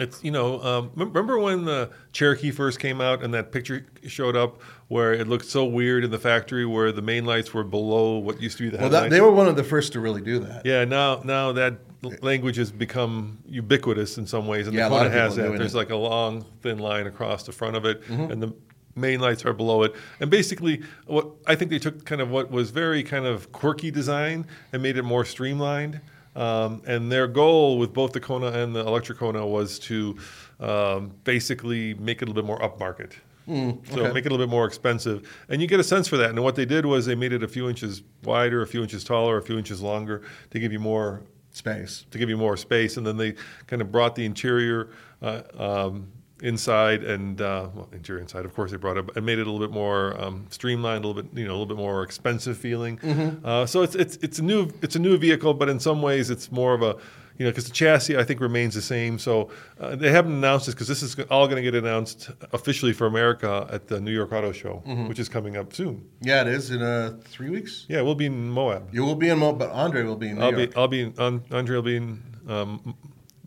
[0.00, 4.34] it's you know um, remember when the Cherokee first came out and that picture showed
[4.36, 8.18] up where it looked so weird in the factory where the main lights were below
[8.18, 10.20] what used to be the Well, that, they were one of the first to really
[10.22, 10.66] do that.
[10.66, 11.74] Yeah, now now that
[12.22, 15.26] language has become ubiquitous in some ways, and Yeah, a the lot Kona of people
[15.26, 15.58] has that.
[15.58, 15.78] There's it.
[15.78, 18.32] like a long, thin line across the front of it, Mm-hmm.
[18.32, 18.52] and the
[18.96, 19.94] main lights are below it.
[20.18, 23.90] And basically, what I think they took kind of what was very kind of quirky
[23.90, 26.00] design and made it more streamlined.
[26.36, 30.16] Um, and their goal with both the Kona and the Electric Kona was to
[30.60, 33.12] um, basically make it a little bit more upmarket.
[33.46, 34.12] So Mm, okay.
[34.12, 36.30] make it a little bit more expensive, and you get a sense for that.
[36.30, 39.02] And what they did was they made it a few inches wider, a few inches
[39.02, 42.06] taller, a few inches longer to give you more Space.
[42.12, 42.96] to give you more space.
[42.96, 43.34] And then they
[43.66, 46.06] kind of brought the interior uh, um,
[46.42, 48.44] inside and uh, well, interior inside.
[48.44, 51.08] Of course, they brought it and made it a little bit more um, streamlined, a
[51.08, 52.98] little bit you know a little bit more expensive feeling.
[52.98, 53.44] Mm-hmm.
[53.46, 56.30] Uh, so it's it's it's a new it's a new vehicle, but in some ways
[56.30, 56.96] it's more of a
[57.38, 59.18] you know, because the chassis I think remains the same.
[59.18, 59.48] So
[59.80, 63.06] uh, they haven't announced this because this is all going to get announced officially for
[63.06, 65.08] America at the New York Auto Show, Mm-hmm.
[65.08, 66.06] which is coming up soon.
[66.20, 67.86] Yeah, it is in uh, three weeks.
[67.88, 68.90] Yeah, we'll be in Moab.
[68.92, 70.70] You will be in, Moab, but Andre will be in New I'll York.
[70.72, 72.94] be I'll be in, um, Andre will be in um,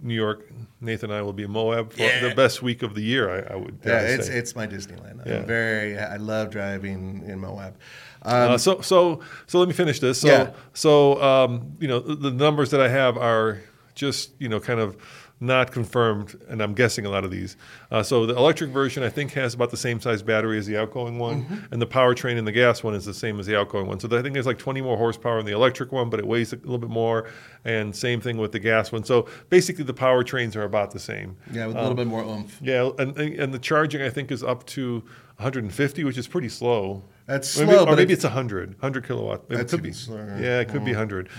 [0.03, 0.49] New York.
[0.81, 2.27] Nathan and I will be in Moab for Yeah.
[2.27, 3.29] the best week of the year.
[3.29, 3.79] I, I would.
[3.85, 4.33] yeah, it's say.
[4.37, 5.25] it's my Disneyland.
[5.25, 5.37] Yeah.
[5.37, 5.97] I'm very.
[5.97, 7.75] I love driving in Moab.
[8.21, 10.19] Um, Uh, so so so let me finish this.
[10.21, 10.51] So Yeah.
[10.73, 13.61] so um, you know the, the numbers that I have are
[13.95, 14.97] just you know kind of
[15.39, 17.57] not confirmed, and I'm guessing a lot of these.
[17.91, 20.77] Uh, so the electric version I think has about the same size battery as the
[20.77, 21.73] outgoing one, Mm-hmm.
[21.73, 23.99] and the powertrain in the gas one is the same as the outgoing one.
[23.99, 26.53] So I think there's like 20 more horsepower in the electric one, but it weighs
[26.53, 27.29] a little bit more,
[27.65, 29.03] and same thing with the gas one.
[29.03, 31.35] So basically the powertrains are about the same.
[31.51, 32.59] yeah, with a Um, little bit more oomph.
[32.61, 35.03] Yeah, and and the charging I think is up to
[35.37, 37.03] 150, which is pretty slow.
[37.25, 39.43] That's Maybe- slow, or but maybe it's- it's 100, 100 kilowatt.
[39.49, 39.93] It could be.
[39.93, 40.37] slower.
[40.41, 41.29] Yeah, it could be 100.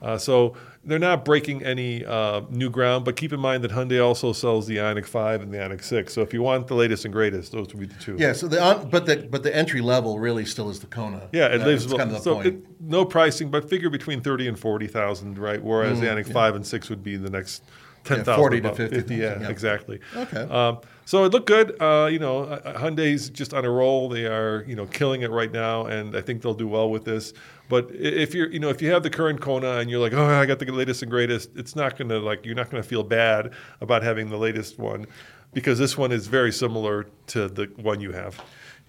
[0.00, 4.04] Uh, so they're not breaking any uh, new ground, but keep in mind that Hyundai
[4.04, 6.12] also sells the Ioniq 5 and the Ioniq 6.
[6.12, 8.16] So if you want the latest and greatest, those would be the two.
[8.20, 11.28] Yeah, so the but the but the entry level really still is the Kona.
[11.32, 12.46] Yeah, it That- lives that's kind of the so point.
[12.46, 15.62] it, no pricing, but figure between thirty and forty thousand, right?
[15.62, 17.64] Whereas the Ioniq five and six would be the next
[18.04, 19.48] ten thousand, 40 to 50,000, Yeah, yeah.
[19.48, 20.00] exactly.
[20.16, 20.42] Okay.
[20.42, 21.76] Um, so it looked good.
[21.80, 24.08] Uh, you know, uh, uh, Hyundai's just on a roll.
[24.08, 27.04] They are, you know, killing it right now, and I think they'll do well with
[27.04, 27.32] this.
[27.68, 30.24] But if you're, you know, if you have the current Kona and you're like, oh,
[30.24, 33.52] I got the latest and greatest, it's not gonna like you're not gonna feel bad
[33.80, 35.06] about having the latest one,
[35.52, 38.40] because this one is very similar to the one you have.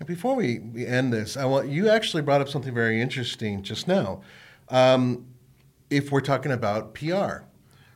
[0.05, 3.87] Before we, we end this, I want you actually brought up something very interesting just
[3.87, 4.21] now.
[4.69, 5.25] Um,
[5.89, 7.43] if we're talking about PR,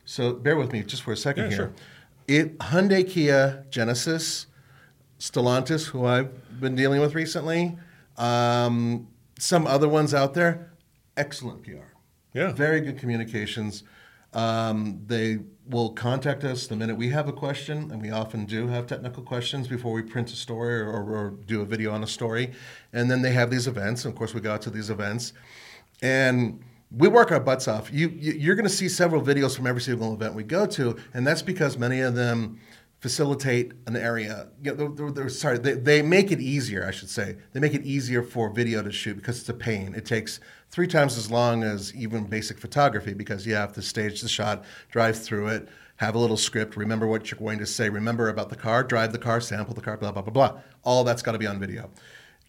[0.08, 1.56] so bear with me just for a second Yeah, here.
[1.58, 1.72] sure.
[2.26, 4.46] It Hyundai, Kia, Genesis,
[5.20, 7.76] Stellantis, who I've been dealing with recently,
[8.16, 10.72] um, some other ones out there,
[11.18, 11.92] excellent PR.
[12.32, 12.52] Yeah.
[12.52, 13.82] Very good communications.
[14.32, 18.68] Um, they will contact us the minute we have a question, and we often do
[18.68, 22.06] have technical questions before we print a story or, or do a video on a
[22.06, 22.52] story.
[22.94, 24.06] And then they have these events.
[24.06, 25.34] And of course, we go out to these events,
[26.00, 27.92] and we work our butts off.
[27.92, 30.96] You, you you're going to see several videos from every single event we go to,
[31.14, 32.58] and that's because many of them
[33.00, 34.48] facilitate an area.
[34.62, 36.84] You know, they're, they're- sorry, they, they make it easier.
[36.86, 39.94] I should say they make it easier for video to shoot because it's a pain.
[39.94, 44.20] It takes three times as long as even basic photography because you have to stage
[44.20, 47.88] the shot, drive through it, have a little script, remember what you're going to say,
[47.88, 50.60] remember about the car, drive the car, sample the car, blah blah blah blah.
[50.84, 51.90] All that's got to be on video,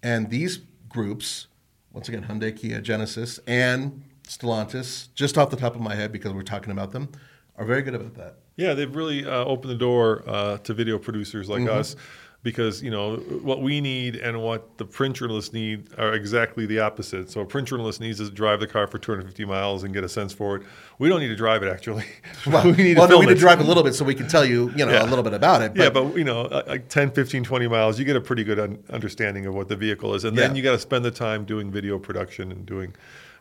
[0.01, 1.47] and these groups,
[1.91, 6.32] once again, Hyundai, Kia, Genesis, and Stellantis, just off the top of my head because
[6.34, 7.09] we're talking about them,
[7.57, 8.36] are very good about that.
[8.57, 11.77] Yeah, they've really uh, opened the door uh, to video producers like Mm-hmm.
[11.80, 11.95] us
[12.41, 16.80] because you know what we need and what the print journalists need are exactly the
[16.80, 17.30] opposite.
[17.30, 20.09] So a print journalist needs to drive the car for 250 miles and get a
[20.09, 20.63] sense for it.
[20.99, 22.05] We don't need to drive it actually.
[22.47, 24.15] Well, we need well, to no, we need to drive a little bit so we
[24.15, 25.03] can tell you, you know, Yeah.
[25.03, 25.73] a little bit about it.
[25.73, 28.45] But, yeah, but you know, uh, like 10, 15, 20 miles, you get a pretty
[28.45, 30.57] good un- understanding of what the vehicle is, and then Yeah.
[30.57, 32.95] you got to spend the time doing video production and doing,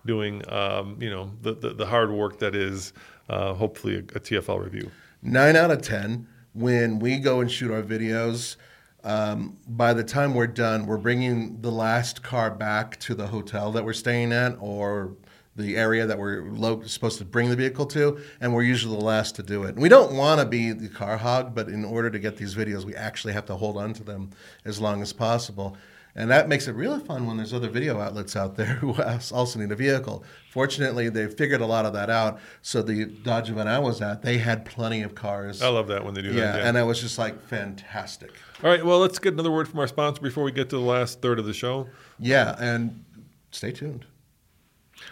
[0.06, 2.92] doing, um, you know, the, the the hard work that is
[3.28, 4.90] uh, hopefully a, a TFL review.
[5.22, 8.56] nine out of ten when we go and shoot our videos
[9.04, 13.70] um, by the time we're done we're bringing the last car back to the hotel
[13.72, 15.12] that we're staying at or
[15.56, 19.04] the area that we're lo- supposed to bring the vehicle to and we're usually the
[19.04, 21.84] last to do it and we don't want to be the car hog but in
[21.84, 24.30] order to get these videos we actually have to hold on to them
[24.64, 25.76] as long as possible
[26.18, 28.92] and that makes it really fun when there's other video outlets out there who
[29.32, 30.24] also need a vehicle.
[30.50, 32.40] Fortunately, they figured a lot of that out.
[32.60, 35.62] So the Dodge event I was at, they had plenty of cars.
[35.62, 36.62] I love that when they do yeah, that.
[36.62, 38.32] and it was just like fantastic.
[38.64, 40.82] All right, well, let's get another word from our sponsor before we get to the
[40.82, 41.86] last third of the show.
[42.18, 43.04] Yeah, and
[43.52, 44.04] stay tuned.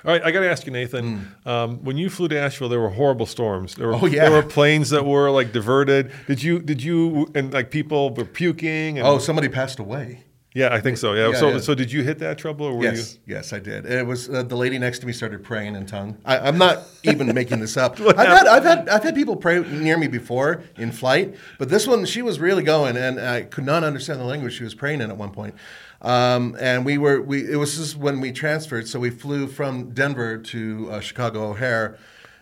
[0.04, 1.32] All right, I got to ask you, Nathan.
[1.44, 3.76] Um, when you flew to Asheville, there were horrible storms.
[3.76, 3.94] There were.
[3.94, 4.28] Oh, yeah.
[4.28, 6.10] there were planes that were like diverted.
[6.26, 6.58] Did you?
[6.58, 7.30] Did you?
[7.36, 8.98] And like people were puking.
[8.98, 10.24] And, Oh, somebody passed away.
[10.56, 11.12] Yeah, I think so.
[11.12, 11.28] Yeah.
[11.28, 11.58] Yeah, so, yeah.
[11.58, 13.84] so did you hit that trouble, or were Yes, yes, I did.
[13.84, 16.16] It was uh, the lady next to me started praying in tongue.
[16.24, 18.00] I, I'm not even making this up.
[18.00, 21.86] I've had, I've had, I've had people pray near me before in flight, but this
[21.86, 25.02] one, she was really going, and I could not understand the language she was praying
[25.02, 25.54] in at one point.
[26.00, 29.90] Um, and we were, we it was just when we transferred, so we flew from
[29.90, 31.98] Denver to uh, Chicago O'Hare.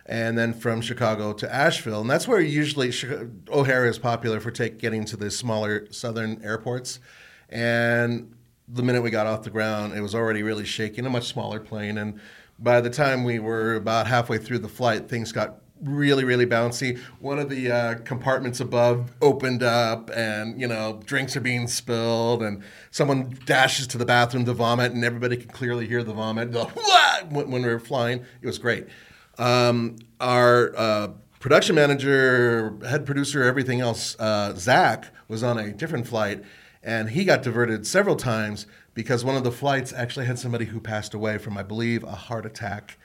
[0.07, 2.93] And then from Chicago to Asheville, and that's where usually
[3.49, 6.99] O'Hare is popular for take getting to the smaller southern airports.
[7.49, 8.33] And
[8.67, 11.59] the minute we got off the ground, it was already really shaking, a much smaller
[11.59, 11.97] plane.
[11.97, 12.19] And
[12.57, 16.99] by the time we were about halfway through the flight, things got really, really bouncy.
[17.19, 22.41] One of the uh, compartments above opened up, and you know, drinks are being spilled,
[22.41, 26.55] and someone dashes to the bathroom to vomit, and everybody can clearly hear the vomit.
[27.29, 28.85] When we were flying, it was great.
[29.39, 31.07] Um, our uh,
[31.39, 36.43] production manager, head producer, everything else, uh, Zach, was on a different flight,
[36.85, 40.79] and he got diverted several times because one of the flights actually had somebody who
[40.79, 42.97] passed away from, I believe, a heart attack.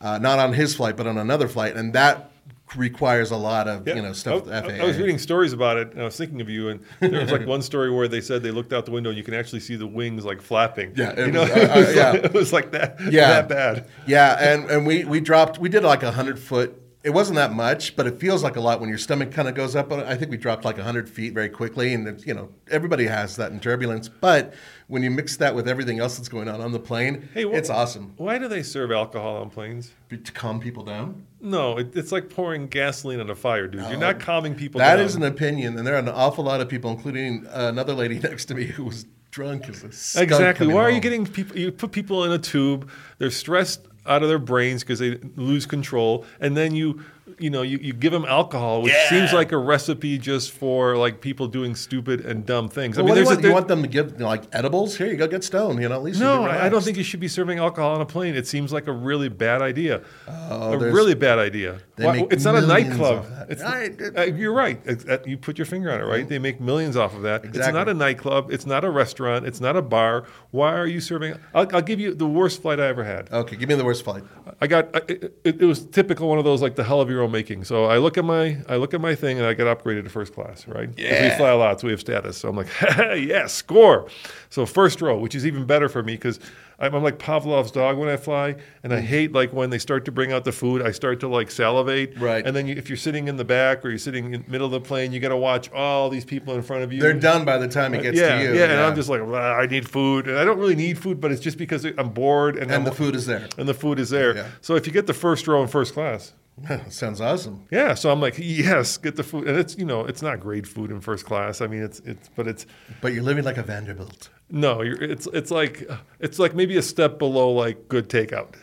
[0.00, 2.30] Uh, not on his flight, but on another flight, and that
[2.76, 3.96] requires a lot of Yeah.
[3.96, 4.48] you know stuff.
[4.48, 4.82] I, I- FAA.
[4.82, 6.68] I was reading stories about it, and I was thinking of you.
[6.68, 9.18] And there was like one story where they said they looked out the window, and
[9.18, 10.92] you can actually see the wings like flapping.
[10.96, 12.10] Yeah, it you know, was- uh, it, was uh, yeah.
[12.12, 12.96] like, it was like that.
[13.10, 13.28] Yeah.
[13.28, 13.88] that bad.
[14.06, 16.80] Yeah, and, and we, we dropped, we did like a 100 foot.
[17.02, 19.54] It wasn't that much, but it feels like a lot when your stomach kind of
[19.54, 19.88] goes up.
[19.88, 21.94] But I think we dropped like 100 feet very quickly.
[21.94, 24.06] And, you know, everybody has that in turbulence.
[24.08, 24.52] But
[24.86, 27.54] when you mix that with everything else that's going on on the plane, Hey, wh-
[27.54, 29.92] it's awesome Why do they serve alcohol on planes?
[30.10, 31.24] to calm people down.
[31.40, 33.80] No, it, it's like pouring gasoline on a fire, dude.
[33.88, 35.06] You're not calming people That down.
[35.06, 35.78] is an opinion.
[35.78, 38.64] And there are an awful lot of people, including uh, another lady next to me
[38.66, 40.66] who was drunk as a skunk Exactly.
[40.66, 41.56] Why are you getting people?
[41.56, 42.90] You put people in a tube.
[43.18, 47.04] They're stressed out of their brains because they lose control, and then you,
[47.38, 51.20] you know, you, you give them alcohol, which seems like a recipe just for like
[51.20, 52.96] people doing stupid and dumb things.
[52.96, 53.44] Well, what do you, there's a- want?
[53.46, 54.96] you want them to give you know, like edibles?
[54.96, 55.80] Here, you go get stoned.
[55.82, 58.00] You know, at least no, I I don't think you should be serving alcohol on
[58.00, 58.34] a plane.
[58.34, 60.02] It seems like a really bad idea.
[60.28, 61.78] Oh, there's- really bad idea.
[61.96, 63.18] They Why- make it's not a millions nightclub.
[63.18, 63.50] off that.
[63.50, 64.80] It's, I- it- uh, you're right.
[64.86, 66.28] It's- uh, You put your finger on it, right?
[66.28, 67.44] They make millions off of that.
[67.44, 67.60] Exactly.
[67.60, 68.50] It's not a nightclub.
[68.50, 69.46] It's not a restaurant.
[69.46, 70.24] It's not a bar.
[70.50, 71.34] Why are you serving?
[71.54, 73.30] I'll, I'll give you the worst flight I ever had.
[73.30, 74.22] Okay, give me the worst flight.
[74.60, 77.10] I got I- it, it, it was typical one of those like the hell of
[77.10, 77.64] your making.
[77.64, 80.10] So I look at my I look at my thing and I get upgraded to
[80.10, 80.88] first class, right?
[80.96, 81.30] Yeah.
[81.30, 82.36] We fly a lot, so we have status.
[82.36, 82.68] So I'm like,
[82.98, 84.08] yes, score.
[84.48, 86.40] So first row, which is even better for me because
[86.78, 88.96] I'm, I'm like Pavlov's dog when I fly, and Mm.
[88.96, 91.50] I hate like when they start to bring out the food, I start to like
[91.50, 92.18] salivate.
[92.18, 92.44] Right.
[92.44, 94.66] And then you, if you're sitting in the back or you're sitting in the middle
[94.66, 97.00] of the plane, you got to watch all these people in front of you.
[97.00, 98.54] They're done by the time it gets yeah, to you.
[98.58, 101.30] yeah, and I'm just like, I need food, and I don't really need food, but
[101.30, 103.46] it's just because I'm bored, and, and I'm- the food is there.
[103.58, 104.34] and the food is there.
[104.34, 104.46] Yeah.
[104.62, 106.32] So if you get the first row in first class,
[106.88, 107.64] Sounds awesome.
[107.70, 107.94] yeah.
[107.94, 110.90] So I'm like, yes, get the food, and it's you know it's not great food
[110.90, 111.60] in first class.
[111.60, 112.66] I mean, it's it's but it's
[113.00, 114.28] But you're living like a Vanderbilt.
[114.50, 115.88] no, you're, it's it's like
[116.18, 118.54] it's like maybe a step below like good takeout.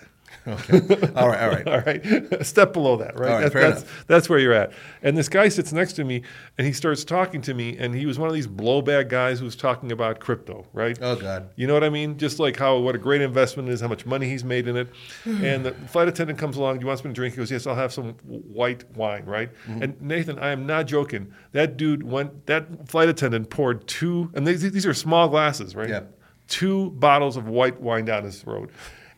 [0.48, 1.68] All right, all right.
[1.68, 3.30] All right, a step below that, right?
[3.32, 4.72] All right, That- that's that's where you're at.
[5.02, 6.22] And this guy sits next to me,
[6.58, 9.46] and he starts talking to me, and he was one of these blowback guys who
[9.46, 10.98] was talking about crypto, right?
[11.02, 11.50] Oh, God.
[11.56, 12.18] You know what I mean?
[12.18, 14.78] Just like how what a great investment it is, how much money he's made in
[14.78, 14.88] it.
[15.26, 16.78] and the flight attendant comes along.
[16.78, 17.34] Do you want something to drink?
[17.34, 19.50] He goes, Yes, I'll have some white wine, right?
[19.68, 19.84] Mm-hmm.
[19.84, 21.34] And Nathan, I am not joking.
[21.52, 22.46] That dude went.
[22.46, 25.90] That flight attendant poured two, and these, these are small glasses, right?
[25.90, 26.02] Yeah.
[26.48, 28.70] Two bottles of white wine down his throat,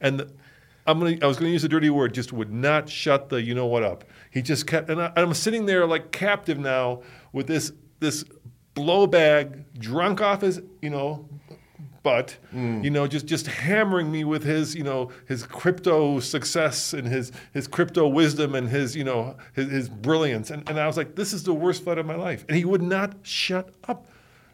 [0.01, 0.19] and.
[0.21, 0.31] The,
[0.89, 3.41] I'm gonna, I was going to use a dirty word, just would not shut the
[3.41, 4.03] you know what up.
[4.31, 8.23] He just kept, and I, I'm sitting there like captive now with this this
[8.73, 11.27] blow bag, drunk off his you know
[12.01, 12.81] butt, hmm.
[12.83, 17.31] you know, just just hammering me with his you know his crypto success and his
[17.53, 21.15] his crypto wisdom and his you know his, his brilliance, and, and I was like,
[21.15, 24.07] this is the worst fight of my life, and he would not shut up.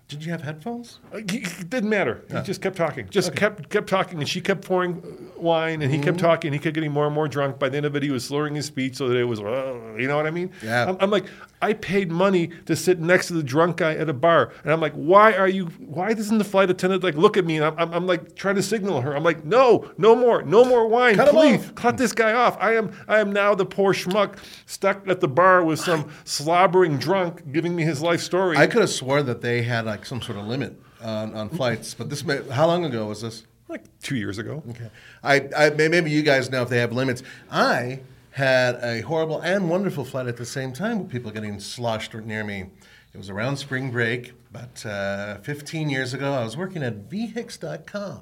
[0.07, 0.99] Did you have headphones?
[1.11, 2.23] Uh, It didn't matter.
[2.31, 3.07] He just kept talking.
[3.09, 6.25] Just kept kept talking, and she kept pouring uh, wine, and he kept Mm-hmm.
[6.27, 6.53] talking.
[6.53, 7.57] He kept getting more and more drunk.
[7.57, 9.95] By the end of it, he was slurring his speech so that it was, "Uh,"
[9.97, 10.51] you know what I mean?
[10.61, 10.89] Yeah.
[10.89, 11.25] I'm, I'm like,
[11.59, 14.79] I paid money to sit next to the drunk guy at a bar, and I'm
[14.79, 15.65] like, why are you?
[15.79, 17.55] Why doesn't the flight attendant like look at me?
[17.57, 19.15] And I'm, I'm, I'm like trying to signal her.
[19.15, 21.73] I'm like, no, no more, no more wine, Cut him please, off.
[21.73, 22.57] cut this guy off.
[22.59, 24.35] I am, I am now the poor schmuck
[24.67, 28.55] stuck at the bar with some slobbering drunk giving me his life story.
[28.55, 31.93] I could have sworn that they had like some sort of limit on, on flights,
[31.93, 32.23] but this.
[32.25, 33.43] May, how long ago was this?
[33.67, 34.61] like two years ago.
[34.69, 34.89] Okay.
[35.23, 37.23] I, I maybe you guys know if they have limits.
[37.49, 42.13] I had a horrible and wonderful flight at the same time with people getting sloshed
[42.13, 42.65] near me.
[43.13, 46.33] It was around spring break, but uh, 15 years ago.
[46.33, 48.21] I was working at vhix.com,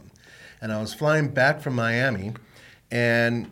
[0.62, 2.34] and I was flying back from Miami,
[2.92, 3.50] and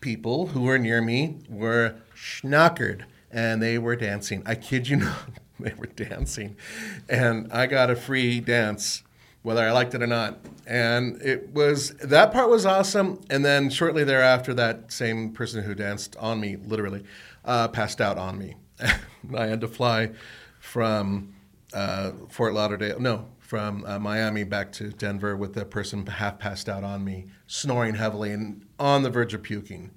[0.00, 4.42] people who were near me were schnockered and they were dancing.
[4.44, 6.56] I kid you not, they were dancing.
[7.08, 9.02] And I got a free dance,
[9.42, 10.38] whether I liked it or not.
[10.66, 13.20] And it was, that part was awesome.
[13.30, 17.04] And then shortly thereafter, that same person who danced on me, literally,
[17.44, 18.56] uh, passed out on me.
[19.36, 20.10] I had to fly
[20.60, 21.34] from
[21.72, 26.68] uh, Fort Lauderdale, no, from uh, Miami back to Denver with the person half passed
[26.68, 29.90] out on me, snoring heavily and on the verge of puking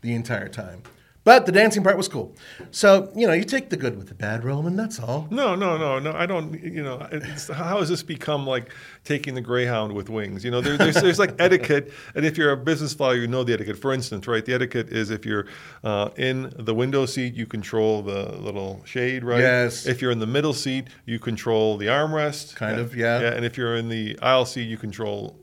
[0.00, 0.82] the entire time.
[1.28, 2.34] But the dancing part was cool.
[2.70, 5.28] So, you know, you take the good with the bad, Roman, that's all.
[5.30, 6.12] No, no, no, no.
[6.12, 6.58] I don't.
[6.58, 8.72] You know, it's, how has this become like
[9.04, 10.42] taking the Greyhound with wings?
[10.42, 13.44] You know, there, there's there's like etiquette, and if you're a business flyer, you know
[13.44, 13.76] the etiquette.
[13.76, 15.44] For instance, right, the etiquette is if you're
[15.84, 19.40] uh, in the window seat, you control the little shade, right?
[19.40, 19.84] Yes.
[19.84, 22.56] If you're in the middle seat, you control the armrest.
[22.56, 23.20] Kind of, yeah.
[23.20, 25.38] Yeah, and if you're in the aisle seat, you control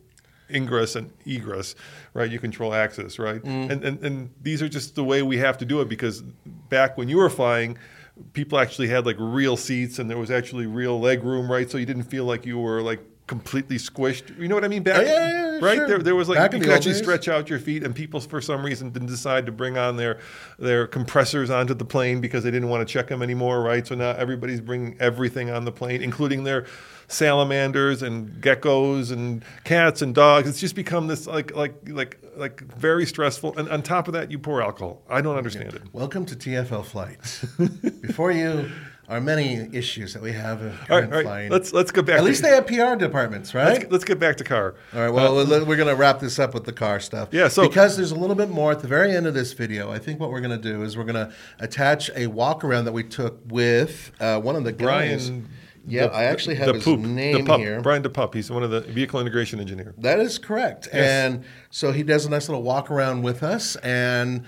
[0.50, 1.76] ingress and egress,
[2.14, 2.30] right?
[2.30, 3.42] You control access, right?
[3.42, 3.70] Mm.
[3.72, 6.22] And, and and these are just the way we have to do it because
[6.70, 7.78] back when you were flying,
[8.34, 11.70] people actually had like real seats and there was actually real leg room, right?
[11.70, 14.38] So you didn't feel like you were like completely squished.
[14.40, 14.84] You know what I mean?
[14.84, 15.76] Back, yeah, yeah, yeah, right?
[15.78, 15.88] sure.
[15.88, 17.02] There, there was like Back you could actually days.
[17.02, 20.20] stretch out your feet, and people for some reason didn't decide to bring on their
[20.60, 23.86] their compressors onto the plane because they didn't want to check them anymore, right?
[23.86, 26.66] So now everybody's bringing everything on the plane, including their
[27.08, 30.48] salamanders and geckos and cats and dogs.
[30.50, 33.58] It's just become this like like like like very stressful.
[33.58, 35.02] And on top of that, you pour alcohol.
[35.10, 35.82] I don't understand it.
[35.94, 37.46] Welcome to TFL Flights.
[38.02, 38.70] Before you
[39.08, 41.24] are many issues that we have of All right, all right.
[41.24, 41.52] flying.
[41.52, 42.18] Let's let's go back.
[42.18, 43.80] At least they have PR departments, right?
[43.80, 44.74] let's, let's get back to car.
[44.96, 47.30] All right, well, let- we're going to wrap this up with the car stuff.
[47.32, 49.92] Yeah, so- because there's a little bit more at the very end of this video,
[49.92, 52.86] I think what we're going to do is we're going to attach a walk around
[52.86, 55.30] that we took with uh, one of the guys.
[55.30, 55.50] Brian.
[55.88, 57.82] Yeah, the- I actually have the his poop, name the pup, here.
[57.82, 58.34] Brian DePup.
[58.34, 59.94] He's one of the vehicle integration engineer.
[59.98, 60.88] That is correct.
[60.94, 60.96] Yes.
[60.96, 63.76] And so he does a nice little walk around with us.
[63.78, 64.44] And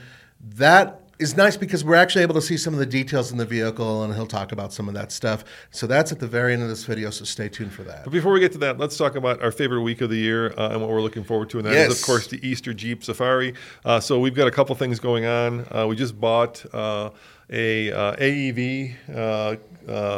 [0.56, 3.46] that is nice because we're actually able to see some of the details in the
[3.46, 5.44] vehicle and he'll talk about some of that stuff.
[5.72, 7.10] So that's at the very end of this video.
[7.10, 8.04] So stay tuned for that.
[8.04, 10.54] But before we get to that, let's talk about our favorite week of the year
[10.60, 11.58] uh, and what we're looking forward to.
[11.58, 12.00] And that is, Yes.
[12.00, 13.56] of course, the Easter Jeep Safari.
[13.84, 15.66] Uh, so we've got a couple things going on.
[15.72, 17.10] Uh, we just bought uh,
[17.50, 19.56] a uh, AEV, uh,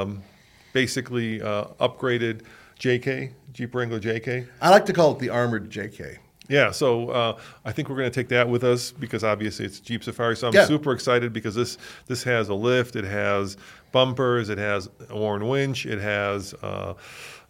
[0.02, 0.22] um,
[0.74, 2.42] basically uh, upgraded
[2.80, 4.48] JK, Jeep Wrangler JK.
[4.62, 6.18] I like to call it the armored JK.
[6.48, 9.80] Yeah, so uh, I think we're going to take that with us because obviously it's
[9.80, 10.36] Jeep Safari.
[10.36, 10.66] So I'm Yeah.
[10.66, 13.56] super excited because this this has a lift, it has
[13.92, 16.96] bumpers, it has a Warn winch, it has uh,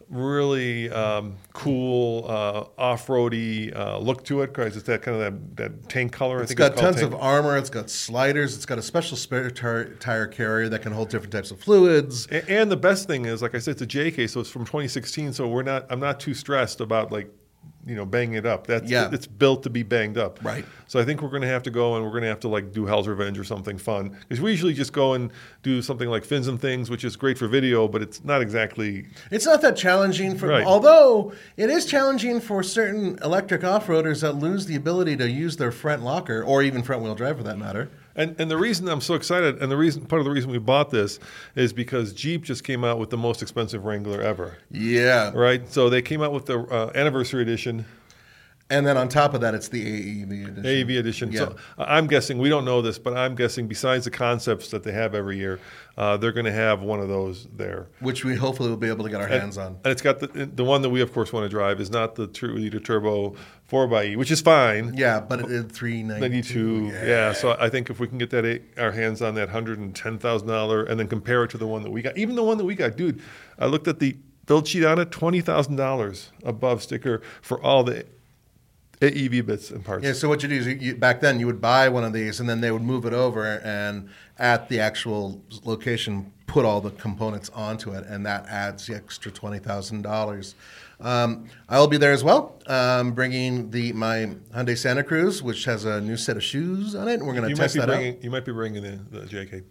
[0.10, 5.58] really um, cool uh, off-roady uh, look to it because it's that kind of that,
[5.58, 6.40] that tank color.
[6.40, 7.14] I It's got it's tons tank.
[7.14, 7.58] of armor.
[7.58, 8.56] It's got sliders.
[8.56, 12.28] It's got a special spare tar- tire carrier that can hold different types of fluids.
[12.32, 14.66] A- And the best thing is, like I said, it's a JK, so it's from
[14.66, 15.34] 2016.
[15.34, 15.86] So we're not.
[15.90, 17.30] I'm not too stressed about like,
[17.86, 18.68] you know, bang it up.
[18.68, 19.10] That's Yeah.
[19.12, 20.44] It's built to be banged up.
[20.44, 20.66] Right.
[20.88, 22.48] So I think we're going to have to go and we're going to have to
[22.48, 25.32] like do Hell's Revenge or something fun because we usually just go and
[25.64, 29.08] do something like Fins and Things, which is great for video, but it's not exactly.
[29.32, 30.66] It's not that challenging for, Right.
[30.66, 35.72] although it is challenging for certain electric off-roaders that lose the ability to use their
[35.72, 37.90] front locker or even front-wheel drive for that matter.
[38.20, 40.58] And, and the reason I'm so excited, and the reason part of the reason we
[40.60, 41.20] bought this
[41.56, 45.32] is because Jeep just came out with the most expensive Wrangler ever, Yeah.
[45.34, 45.68] right?
[45.72, 47.86] So they came out with the uh, anniversary edition.
[48.72, 50.64] And then on top of that, it's the AEV edition.
[50.64, 51.32] AEV edition.
[51.32, 51.40] Yeah.
[51.40, 54.84] So I- I'm guessing we don't know this, but I'm guessing besides the concepts that
[54.84, 55.60] they have every year,
[55.98, 57.88] uh, they're going to have one of those there.
[58.00, 59.78] which we hopefully will be able to get our hands on.
[59.84, 62.14] And it's got the the one that we of course want to drive is not
[62.14, 64.94] the two liter turbo four xE, which is fine.
[64.96, 66.82] Yeah, but it is 392.
[66.92, 67.08] 92.
[67.08, 67.34] Yeah.
[67.34, 69.96] So I think if we can get that eight, our hands on that hundred and
[69.96, 72.44] ten thousand dollar, and then compare it to the one that we got, even the
[72.44, 73.20] one that we got, dude.
[73.58, 74.16] I looked at the
[74.46, 78.06] build sheet on it, twenty thousand dollars above sticker for all the
[79.02, 80.04] AEV bits and parts.
[80.04, 82.12] Yeah, so what you do is you, you, back then you would buy one of
[82.12, 86.82] these and then they would move it over and at the actual location put all
[86.82, 90.54] the components onto it and that adds the extra $20,000.
[91.02, 95.86] Um, I'll be there as well, um, bringing the my Hyundai Santa Cruz, which has
[95.86, 98.22] a new set of shoes on it, and we're going to test that bringing.
[98.22, 99.64] You might be bringing the, the JK.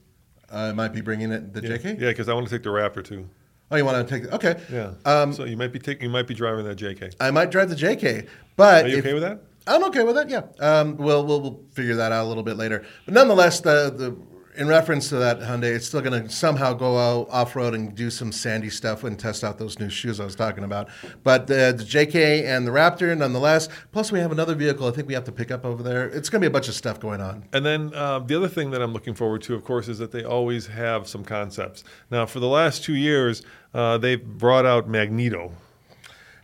[0.51, 2.01] I might be bringing it the JK.
[2.01, 3.29] Yeah, because I want to take the Raptor too.
[3.71, 4.33] Oh, you want to take?
[4.33, 4.61] Okay.
[4.73, 4.93] Yeah.
[5.05, 6.05] Um, so you might be taking.
[6.05, 7.15] You might be driving that JK.
[7.21, 9.43] I might drive the JK, but Are you if- okay with that?
[9.67, 10.31] I'm okay with that.
[10.31, 10.45] Yeah.
[10.61, 12.87] Um, we'll, we'll we'll figure that out a little bit later.
[13.05, 14.17] But nonetheless, the the
[14.59, 17.95] in reference to that Hyundai, it's still going to somehow go out off road and
[17.95, 20.89] do some sandy stuff and test out those new shoes I was talking about.
[21.23, 23.69] But the, the JK and the Raptor, nonetheless.
[23.93, 26.09] Plus, we have another vehicle I think we have to pick up over there.
[26.09, 27.45] It's going to be a bunch of stuff going on.
[27.53, 30.11] And then uh, the other thing that I'm looking forward to, of course, is that
[30.11, 31.85] they always have some concepts.
[32.11, 33.43] Now, for the last two years,
[33.73, 35.53] uh, they've brought out Magneto.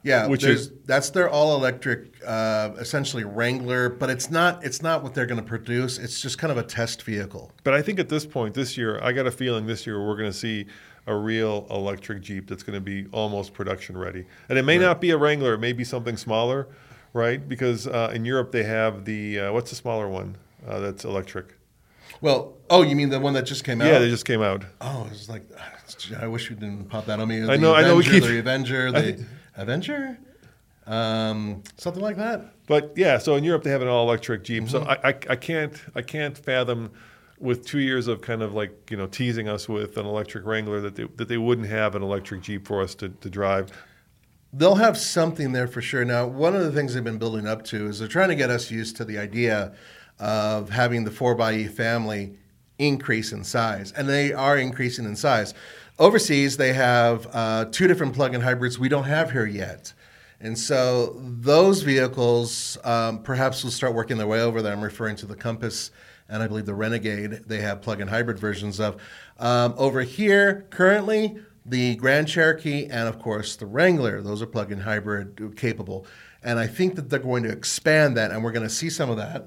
[0.04, 5.02] Yeah, Which is- that's their all electric, uh, essentially Wrangler, but it's not it's not
[5.02, 5.98] what they're going to produce.
[5.98, 7.50] It's just kind of a test vehicle.
[7.64, 10.16] But I think at this point this year, I got a feeling this year we're
[10.16, 10.66] going to see
[11.06, 14.26] a real electric Jeep that's going to be almost production ready.
[14.50, 16.68] And it may not be a Wrangler, it may be something smaller,
[17.14, 17.46] right?
[17.46, 20.36] Because uh, in Europe they have the, uh, what's the smaller one
[20.68, 21.56] uh, that's electric?
[22.20, 23.88] Well, oh, you mean the one that just came out?
[23.88, 24.64] Yeah, they just came out.
[24.80, 25.44] Oh, it's like
[26.20, 27.42] I wish you didn't pop that on me.
[27.42, 29.24] I know- I know we keep- the Avenger, the
[29.56, 30.18] Avenger,
[30.86, 32.52] um, something like that.
[32.66, 34.68] But yeah, so in Europe they have an all electric Jeep.
[34.68, 35.06] So Mm-hmm.
[35.06, 36.90] I, I, I can't I can't fathom
[37.38, 40.80] with two years of kind of like you know teasing us with an electric Wrangler
[40.80, 43.70] that they, that they wouldn't have an electric Jeep for us to, to drive.
[44.52, 46.04] They'll have something there for sure.
[46.04, 48.50] Now, one of the things they've been building up to is they're trying to get
[48.50, 49.74] us used to the idea
[50.20, 52.36] of having the 4xE family
[52.78, 55.54] increase in size, and they are increasing in size.
[55.98, 59.92] Overseas, they have uh, two different plug-in hybrids we don't have here yet.
[60.40, 64.72] And so those vehicles um, perhaps will start working their way over there.
[64.72, 65.90] I'm referring to the Compass
[66.28, 67.44] and I believe the Renegade.
[67.46, 69.00] They have plug-in hybrid versions of.
[69.38, 74.20] Um, over here, currently, the Grand Cherokee and of course the Wrangler.
[74.20, 76.06] Those are plug-in hybrid capable.
[76.42, 79.08] And I think that they're going to expand that, and we're going to see some
[79.08, 79.46] of that.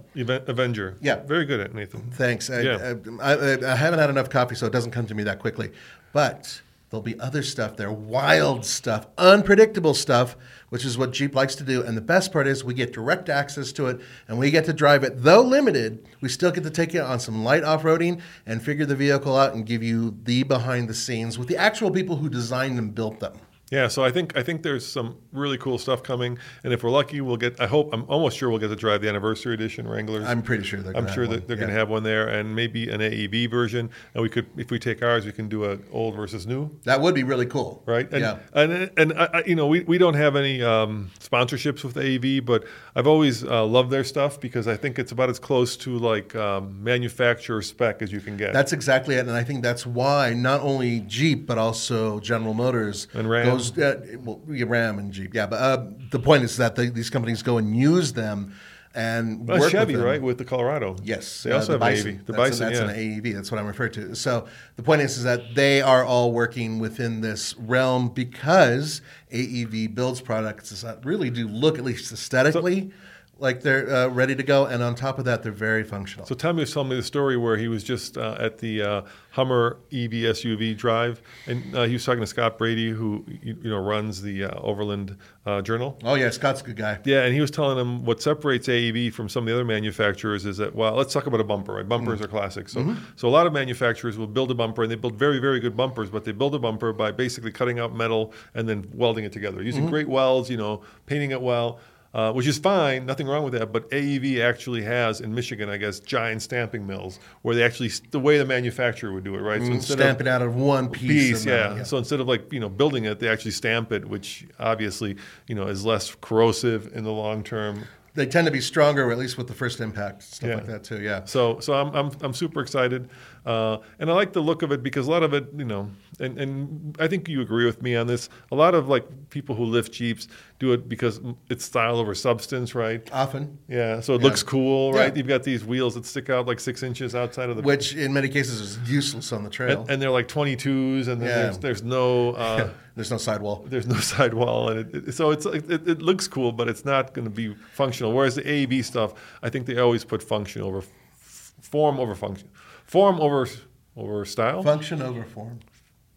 [0.49, 0.97] Avenger.
[0.99, 1.23] Yeah.
[1.23, 2.09] Very good at Nathan.
[2.09, 2.49] Thanks.
[2.49, 2.95] I, Yeah.
[3.21, 5.71] I, I, I haven't had enough coffee, so it doesn't come to me that quickly.
[6.17, 10.35] But there'll be other stuff there, wild stuff, unpredictable stuff,
[10.69, 11.83] which is what Jeep likes to do.
[11.83, 14.73] And the best part is we get direct access to it, and we get to
[14.73, 15.21] drive it.
[15.21, 18.95] Though limited, we still get to take it on some light off-roading and figure the
[18.95, 22.79] vehicle out and give you the behind the scenes with the actual people who designed
[22.79, 23.37] and built them.
[23.69, 26.89] Yeah, so I think I think there's some really cool stuff coming, and if we're
[26.89, 27.59] lucky, we'll get.
[27.59, 30.25] I hope I'm almost sure we'll get to drive the anniversary edition Wranglers.
[30.25, 32.89] I'm pretty sure they're I'm sure that they're going to have one there, and maybe
[32.89, 33.89] an AEV version.
[34.13, 36.69] And we could, if we take ours, we can do a old versus new.
[36.85, 37.83] That would be really cool.
[37.85, 38.09] right?
[38.09, 38.37] And, yeah.
[38.53, 42.45] and and I, I- you know, we, we don't have any um, sponsorships with AEV,
[42.45, 42.63] but
[42.95, 46.35] I've always uh, loved their stuff because I think it's about as close to like
[46.35, 48.53] um, manufacturer spec as you can get.
[48.53, 53.07] That's exactly it, and I think that's why not only Jeep but also General Motors
[53.13, 53.56] And Ram.
[53.57, 55.33] Uh, well, Ram and Jeep.
[55.33, 58.53] Yeah, but uh, the point is that they, these companies go and use them
[58.95, 60.09] and Well, work Chevy, with them.
[60.09, 60.95] right, with the Colorado.
[61.03, 62.15] Yes, they uh, also the have Bison.
[62.17, 62.25] AEV.
[62.25, 62.89] The that's, Bison, that's yeah.
[62.89, 63.33] an AEV.
[63.35, 64.15] That's what I'm referring to.
[64.15, 69.01] So the point is, is that they are all working within this realm because
[69.31, 72.91] AEV builds products that really do look at least aesthetically
[73.39, 76.25] like they're uh, ready to go, and on top of that, they're very functional.
[76.25, 79.01] So Tommy was telling me the story where he was just uh, at the uh,
[79.31, 83.69] Hummer EV SUV drive, and uh, he was talking to Scott Brady, who you, you
[83.69, 85.15] know runs the uh, Overland
[85.45, 85.97] uh, Journal.
[86.03, 86.99] oh yeah, Scott's a good guy.
[87.05, 90.45] Yeah, and he was telling him what separates AEV from some of the other manufacturers
[90.45, 91.75] is that well, let's talk about a bumper.
[91.75, 92.69] Right, bumpers are classic.
[92.69, 95.59] So, so a lot of manufacturers will build a bumper, and they build very, very
[95.59, 99.25] good bumpers, but they build a bumper by basically cutting out metal and then welding
[99.25, 100.49] it together using great welds.
[100.49, 101.79] You know, painting it well.
[102.17, 103.71] Uh, which is fine, nothing wrong with that.
[103.71, 108.19] But AEV actually has in Michigan, I guess, giant stamping mills where they actually the
[108.19, 109.61] way the manufacturer would do it, right?
[109.61, 111.01] So instead of- Stamp it out of one piece.
[111.01, 111.83] piece, and then- yeah.
[111.83, 115.15] So instead of like you know building it, they actually stamp it, which obviously
[115.47, 117.83] you know is less corrosive in the long term.
[118.15, 120.55] they tend to be stronger, at least with the first impact, stuff Yeah.
[120.55, 120.99] like that too.
[120.99, 121.25] Yeah.
[121.25, 123.09] So, so I'm, I'm, I'm super excited,
[123.47, 125.89] uh, and I like the look of it because a lot of it, you know,
[126.19, 128.29] and, and I think you agree with me on this.
[128.51, 130.27] A lot of like people who lift Jeeps
[130.59, 133.07] do it because it's style over substance, right?
[133.13, 134.27] Often, Yeah, so it Yeah.
[134.27, 135.11] looks cool, right?
[135.13, 135.17] Yeah.
[135.17, 138.11] You've got these wheels that stick out like six inches outside of the which in
[138.13, 139.81] many cases is useless on the trail.
[139.81, 141.27] and, and they're like 22s, and Yeah.
[141.43, 143.63] there's, there's no uh, There's no sidewall.
[143.69, 147.13] there's no sidewall, and it, it, so it's it, it looks cool, but it's not
[147.13, 148.11] going to be functional.
[148.11, 152.49] Whereas the AEV stuff, I think they always put function over f- form over function,
[152.87, 153.47] form over
[153.95, 154.63] over style.
[154.63, 155.59] Function over form.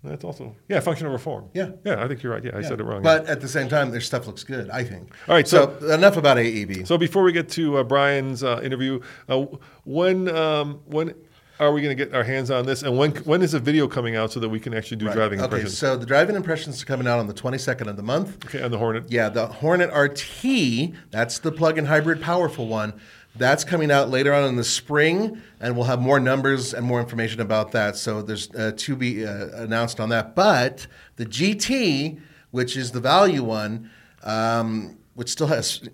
[0.02, 1.50] That's also yeah, function over form.
[1.52, 1.72] Yeah.
[1.84, 2.42] yeah, I think you're right.
[2.42, 2.68] Yeah, I Yeah.
[2.68, 3.02] said it wrong.
[3.02, 4.70] But at the same time, their stuff looks good.
[4.70, 5.10] I think.
[5.28, 6.86] All right, So, enough about AEV.
[6.86, 9.44] So before we get to uh, Brian's uh, interview, uh,
[9.84, 11.14] when um, when
[11.58, 13.86] are we going to get our hands on this, and when when is the video
[13.86, 15.14] coming out so that we can actually do Right.
[15.14, 15.76] driving okay, impressions?
[15.76, 18.42] so the driving impressions are coming out on the 22nd of the month.
[18.46, 19.04] okay, on the Hornet.
[19.12, 22.94] Yeah, the Hornet RT, that's the plug-in hybrid powerful one.
[23.36, 27.00] That's coming out later on in the spring, and we'll have more numbers and more
[27.00, 27.96] information about that.
[27.96, 30.34] So there's uh, to be uh, announced on that.
[30.34, 32.20] But the GT,
[32.50, 33.90] which is the value one,
[34.24, 35.88] um, which still has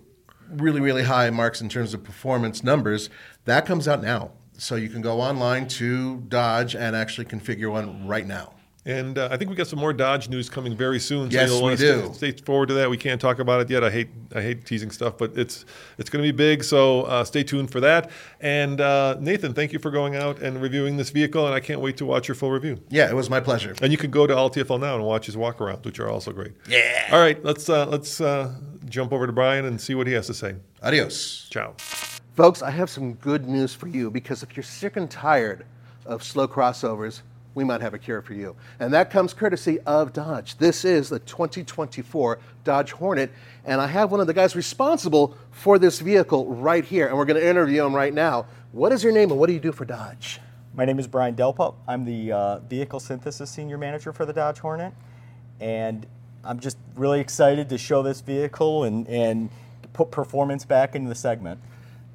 [0.51, 3.11] really, really high marks in terms of performance numbers,
[3.45, 4.33] that comes out now.
[4.59, 8.56] So you can go online to Dodge and actually configure one right now.
[8.87, 11.29] And uh, I think we got some more Dodge news coming very soon.
[11.29, 12.11] So Yes, you'll we wanna do.
[12.15, 12.89] Stay, stay forward to that.
[12.89, 13.83] We can't talk about it yet.
[13.83, 15.65] I hate I hate teasing stuff, but it's
[15.99, 16.63] it's going to be big.
[16.63, 18.13] So uh, stay tuned for that.
[18.41, 21.81] And uh, Nathan, thank you for going out and reviewing this vehicle, and I can't
[21.81, 22.81] wait to watch your full review.
[22.89, 23.75] Yeah, it was my pleasure.
[23.83, 26.31] And you can go to LTFL now and watch his walk around, which are also
[26.33, 26.53] great.
[26.69, 27.09] Yeah.
[27.11, 28.55] All right, let's uh, let's uh,
[28.89, 30.55] jump over to Brian and see what he has to say.
[30.81, 31.49] Adios.
[31.51, 31.75] Ciao.
[32.37, 35.67] Folks, I have some good news for you because if you're sick and tired
[36.05, 37.23] of slow crossovers,
[37.57, 38.55] we might have a cure for you.
[38.79, 40.59] And that comes courtesy of Dodge.
[40.59, 43.33] This is the 2024 Dodge Hornet,
[43.65, 47.25] and I have one of the guys responsible for this vehicle right here, and we're
[47.25, 48.47] going to interview him right now.
[48.73, 50.39] What is your name and what do you do for Dodge?
[50.75, 51.75] My name is Brian Delpa.
[51.89, 54.93] I'm the uh, Vehicle Synthesis Senior Manager for the Dodge Hornet.
[55.59, 56.07] And
[56.45, 59.49] I'm just really excited to show this vehicle and, and
[59.95, 61.59] put performance back into the segment.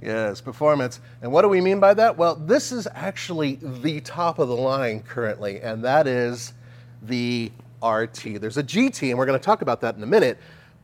[0.01, 0.99] Yes, performance.
[1.21, 2.17] And what do we mean by that?
[2.17, 6.53] Well, this is actually the top of the line currently, and that is
[7.03, 7.51] the
[7.83, 8.41] RT.
[8.41, 10.37] There's a GT, and we're going to talk about that in a minute.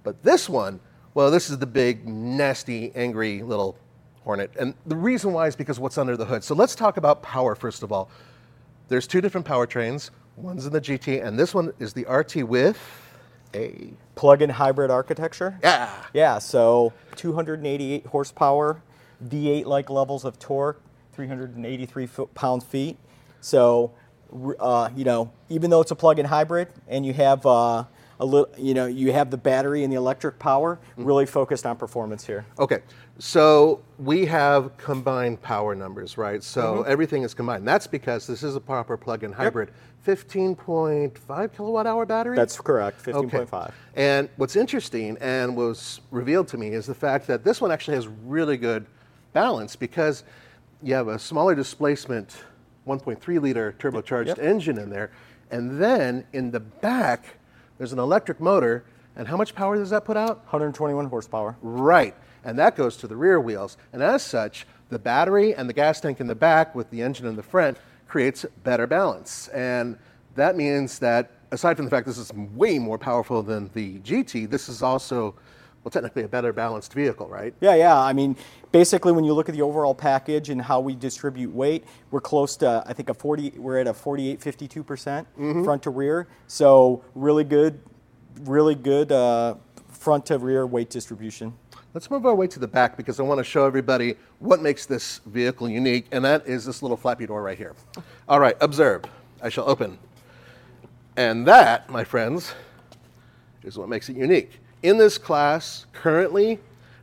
[0.04, 0.80] But this one,
[1.16, 3.78] well, this is the big, nasty, angry little
[4.24, 4.52] Hornet.
[4.60, 6.44] And the reason why is because what's under the hood.
[6.44, 8.10] So let's talk about power first of all.
[8.90, 10.10] There's two different powertrains.
[10.36, 12.78] One's in the GT, and this one is the RT with
[13.56, 15.58] a Plug-in hybrid architecture.
[15.64, 15.90] yeah.
[16.14, 18.82] Yeah, so 288 horsepower,
[19.26, 20.82] V8-like levels of torque,
[21.14, 22.98] 383 foot, pound-feet.
[23.42, 23.92] So,
[24.60, 27.84] uh, you know, even though it's a plug-in hybrid and you have uh,
[28.20, 31.78] a little, you know, you have the battery and the electric power, really focused on
[31.78, 32.46] performance here.
[32.60, 32.80] Okay,
[33.20, 36.44] so we have combined power numbers, right?
[36.44, 37.68] So everything is combined.
[37.68, 39.72] That's because this is a proper plug-in hybrid.
[40.06, 42.36] 15.5 kilowatt hour battery?
[42.36, 43.38] That's correct, Okay.
[43.40, 43.72] 15.5.
[43.96, 47.96] And what's interesting and was revealed to me is the fact that this one actually
[47.96, 48.86] has really good
[49.34, 50.24] balance because
[50.82, 52.38] you have a smaller displacement
[52.88, 54.40] 1.3 liter turbocharged Yep.
[54.40, 55.12] engine in there.
[55.52, 57.38] And then in the back,
[57.78, 58.84] there's an electric motor.
[59.16, 60.38] And how much power does that put out?
[60.46, 61.56] 121 horsepower.
[61.62, 62.16] Right.
[62.44, 63.78] And that goes to the rear wheels.
[63.92, 67.26] And as such, the battery and the gas tank in the back with the engine
[67.26, 69.48] in the front creates better balance.
[69.50, 69.98] And
[70.36, 74.50] that means that aside from the fact this is way more powerful than the GT,
[74.50, 75.36] this is also,
[75.84, 77.54] well, technically a better balanced vehicle, right?
[77.60, 78.00] Yeah, yeah.
[78.00, 78.36] I mean,
[78.78, 82.56] basically, when you look at the overall package and how we distribute weight, we're close
[82.56, 83.54] to, I think, a 40.
[83.58, 85.28] We're at a 48, 52 percent
[85.64, 86.28] front to rear.
[86.46, 87.80] So really good,
[88.42, 89.56] really good uh,
[89.88, 91.54] front to rear weight distribution.
[91.96, 94.86] Let's move our way to the back because I want to show everybody what makes
[94.86, 97.74] this vehicle unique, and that is this little flappy door right here.
[98.30, 99.06] All right, observe.
[99.42, 99.98] I shall open.
[101.16, 102.54] And that, my friends,
[103.64, 104.60] is what makes it unique.
[104.84, 106.60] In this class, currently,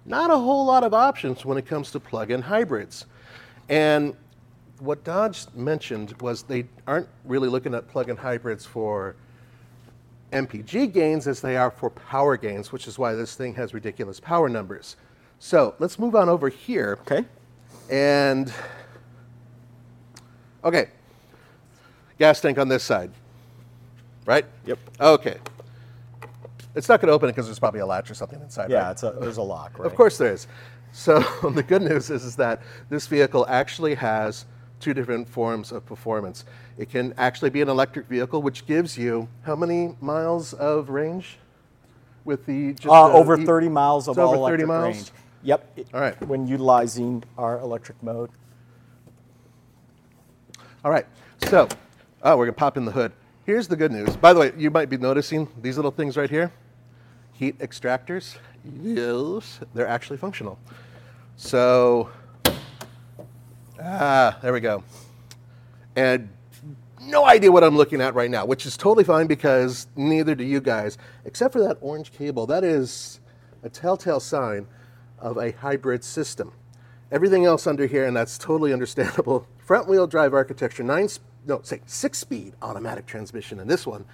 [0.07, 3.07] not a whole lot of options when it comes to plug in hybrids.
[3.69, 4.15] And
[4.79, 9.17] what Dodge mentioned was they aren't really looking at plug in hybrids for
[10.33, 14.21] MPG gains as they are for power gains, which is why this thing has ridiculous
[14.21, 14.97] power numbers.
[15.39, 16.99] So let's move on over here.
[17.03, 17.25] Okay.
[17.91, 18.53] And,
[20.65, 20.89] okay,
[22.19, 23.11] gas tank on this side,
[24.27, 24.45] right?
[24.67, 24.79] Yep.
[25.01, 25.39] Okay.
[26.75, 28.71] It's not going to open it because there's probably a latch or something inside.
[28.71, 28.91] Yeah, right?
[28.93, 29.87] it's a, there's a lock, right?
[29.87, 30.47] Of course there is.
[30.93, 31.21] So
[31.55, 34.45] the good news is, is that this vehicle actually has
[34.81, 36.45] two different forms of performance.
[36.77, 41.39] It can actually be an electric vehicle, which gives you how many miles of range
[42.25, 44.97] with the just Uh, over E- 30 miles of all 30 electric miles?
[44.97, 45.11] range.
[45.45, 45.79] Yep.
[45.95, 46.27] All right.
[46.27, 48.31] When utilizing our electric mode.
[50.85, 51.07] All right.
[51.49, 51.69] So,
[52.23, 53.13] oh, we're gonna pop in the hood.
[53.45, 54.17] Here's the good news.
[54.17, 56.51] By the way, you might be noticing these little things right here,
[57.35, 58.37] heat extractors.
[58.83, 60.59] Yes, they're actually functional.
[61.37, 62.11] So,
[63.83, 64.83] ah, there we go.
[65.97, 66.31] And
[67.01, 70.45] no idea what I'm looking at right now, which is totally fine because neither do
[70.45, 72.47] you guys, except for that orange cable.
[72.47, 73.21] That is
[73.63, 74.67] a telltale sign
[75.19, 76.53] of a hybrid system.
[77.13, 79.47] Everything else under here, and that's totally understandable.
[79.59, 81.09] Front wheel drive architecture, nine,
[81.47, 84.05] no, say six speed automatic transmission in this one,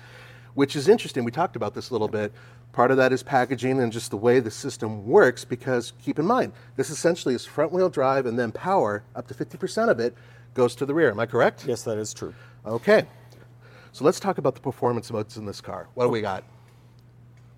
[0.54, 1.24] which is interesting.
[1.24, 2.32] We talked about this a little bit.
[2.72, 6.26] Part of that is packaging and just the way the system works because keep in
[6.26, 10.14] mind, this essentially is front wheel drive and then power, up to 50% of it
[10.54, 11.10] goes to the rear.
[11.10, 11.64] Am I correct?
[11.66, 12.34] Yes, that is true.
[12.64, 13.06] Okay.
[13.92, 15.88] So let's talk about the performance modes in this car.
[15.94, 16.44] What do we got?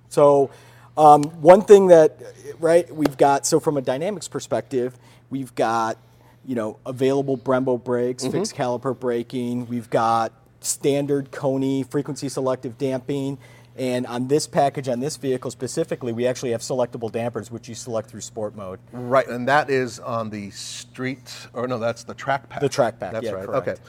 [0.08, 0.50] So,
[0.96, 2.18] um, one thing that,
[2.58, 4.94] right, we've got, so from a dynamics perspective,
[5.30, 5.98] we've got,
[6.44, 13.38] you know, available Brembo brakes, fixed caliper braking, we've got standard Koni frequency selective damping.
[13.76, 17.74] And on this package, on this vehicle specifically, we actually have selectable dampers, which you
[17.74, 18.80] select through sport mode.
[18.92, 22.60] Right, and that is on the street, or no, that's the track pack.
[22.60, 23.46] The track pack, That's yeah, right.
[23.46, 23.68] correct.
[23.68, 23.80] Okay.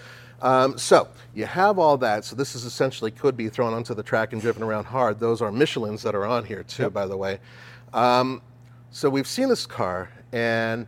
[0.41, 2.25] Um, so you have all that.
[2.25, 5.19] So this is essentially could be thrown onto the track and driven around hard.
[5.19, 7.39] Those are Michelin's that are on here too, by the way.
[7.93, 8.41] Um,
[8.91, 10.85] so we've seen this car, and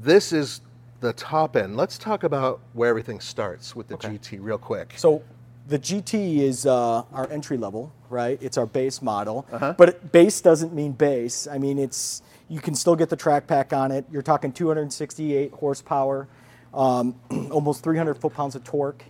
[0.00, 0.60] this is
[1.00, 1.76] the top end.
[1.76, 4.94] Let's talk about where everything starts with the GT real quick.
[4.96, 5.22] So
[5.70, 8.36] the GT is uh, our entry level, right?
[8.42, 9.74] It's our base model, Uh-huh.
[9.78, 11.46] but base doesn't mean base.
[11.46, 14.04] I mean, it's you can still get the track pack on it.
[14.10, 16.26] You're talking 268 horsepower,
[16.74, 17.14] um,
[17.52, 19.04] almost 300 foot-pounds of torque.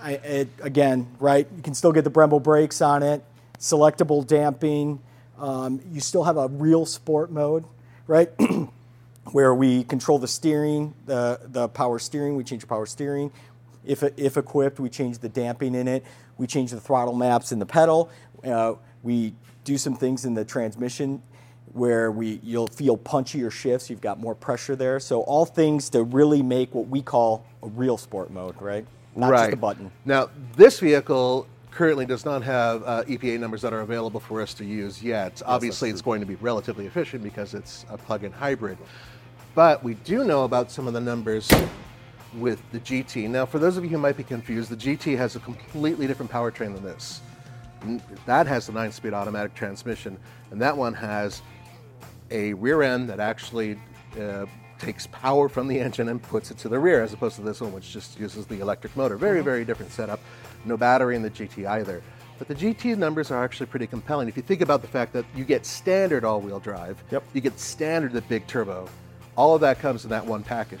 [0.00, 1.48] I, it, again, right?
[1.56, 3.24] You can still get the Brembo brakes on it,
[3.58, 5.00] selectable damping.
[5.40, 7.64] Um, you still have a real sport mode,
[8.06, 8.30] right?
[9.32, 13.32] where we control the steering, the, the power steering, we change the power steering.
[13.86, 16.04] If, if equipped, we change the damping in it.
[16.38, 18.10] We change the throttle maps in the pedal.
[18.44, 19.34] Uh, we
[19.64, 21.22] do some things in the transmission
[21.72, 23.90] where we you'll feel punchier shifts.
[23.90, 24.98] You've got more pressure there.
[24.98, 28.86] So all things to really make what we call a real sport mode, right?
[29.14, 29.46] Not right.
[29.46, 29.90] just a button.
[30.04, 34.54] Now, this vehicle currently does not have uh, EPA numbers that are available for us
[34.54, 35.42] to use yet.
[35.44, 38.78] Obviously, it's going to be relatively efficient because it's a plug-in hybrid.
[39.54, 41.50] But we do know about some of the numbers
[42.34, 43.28] with the GT.
[43.28, 46.30] Now, for those of you who might be confused, the GT has a completely different
[46.30, 47.20] powertrain than this.
[48.26, 50.18] That has the nine-speed automatic transmission,
[50.50, 51.42] and that one has
[52.30, 53.78] a rear end that actually
[54.20, 54.46] uh,
[54.78, 57.60] takes power from the engine and puts it to the rear, as opposed to this
[57.60, 59.16] one, which just uses the electric motor.
[59.16, 60.20] Very, very different setup.
[60.64, 62.02] No battery in the GT either.
[62.38, 64.28] But the GT numbers are actually pretty compelling.
[64.28, 67.24] If you think about the fact that you get standard all-wheel drive, Yep.
[67.32, 68.88] you get standard the big turbo,
[69.36, 70.80] all of that comes in that one package.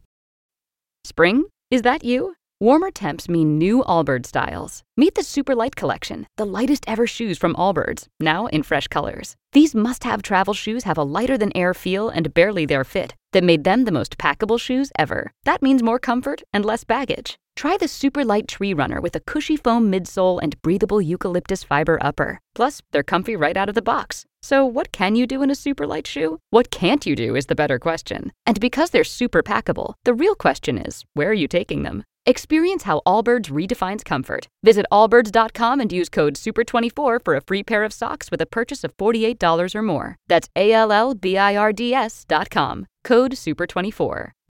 [1.03, 1.45] Spring?
[1.69, 2.35] Is that you?
[2.59, 4.83] Warmer temps mean new Allbirds styles.
[4.95, 9.35] Meet the Super Light Collection, the lightest ever shoes from Allbirds, now in fresh colors.
[9.53, 13.15] These must have travel shoes have a lighter than air feel and barely their fit
[13.33, 15.31] that made them the most packable shoes ever.
[15.43, 17.37] That means more comfort and less baggage.
[17.55, 21.97] Try the Super Light Tree Runner with a cushy foam midsole and breathable eucalyptus fiber
[22.01, 22.39] upper.
[22.55, 24.25] Plus, they're comfy right out of the box.
[24.41, 26.39] So, what can you do in a super light shoe?
[26.49, 28.31] What can't you do is the better question.
[28.45, 32.03] And because they're super packable, the real question is where are you taking them?
[32.25, 34.47] Experience how Allbirds redefines comfort.
[34.63, 38.83] Visit allbirds.com and use code SUPER24 for a free pair of socks with a purchase
[38.83, 40.17] of $48 or more.
[40.27, 42.85] That's A L L B I R D S.com.
[43.03, 44.31] Code SUPER24.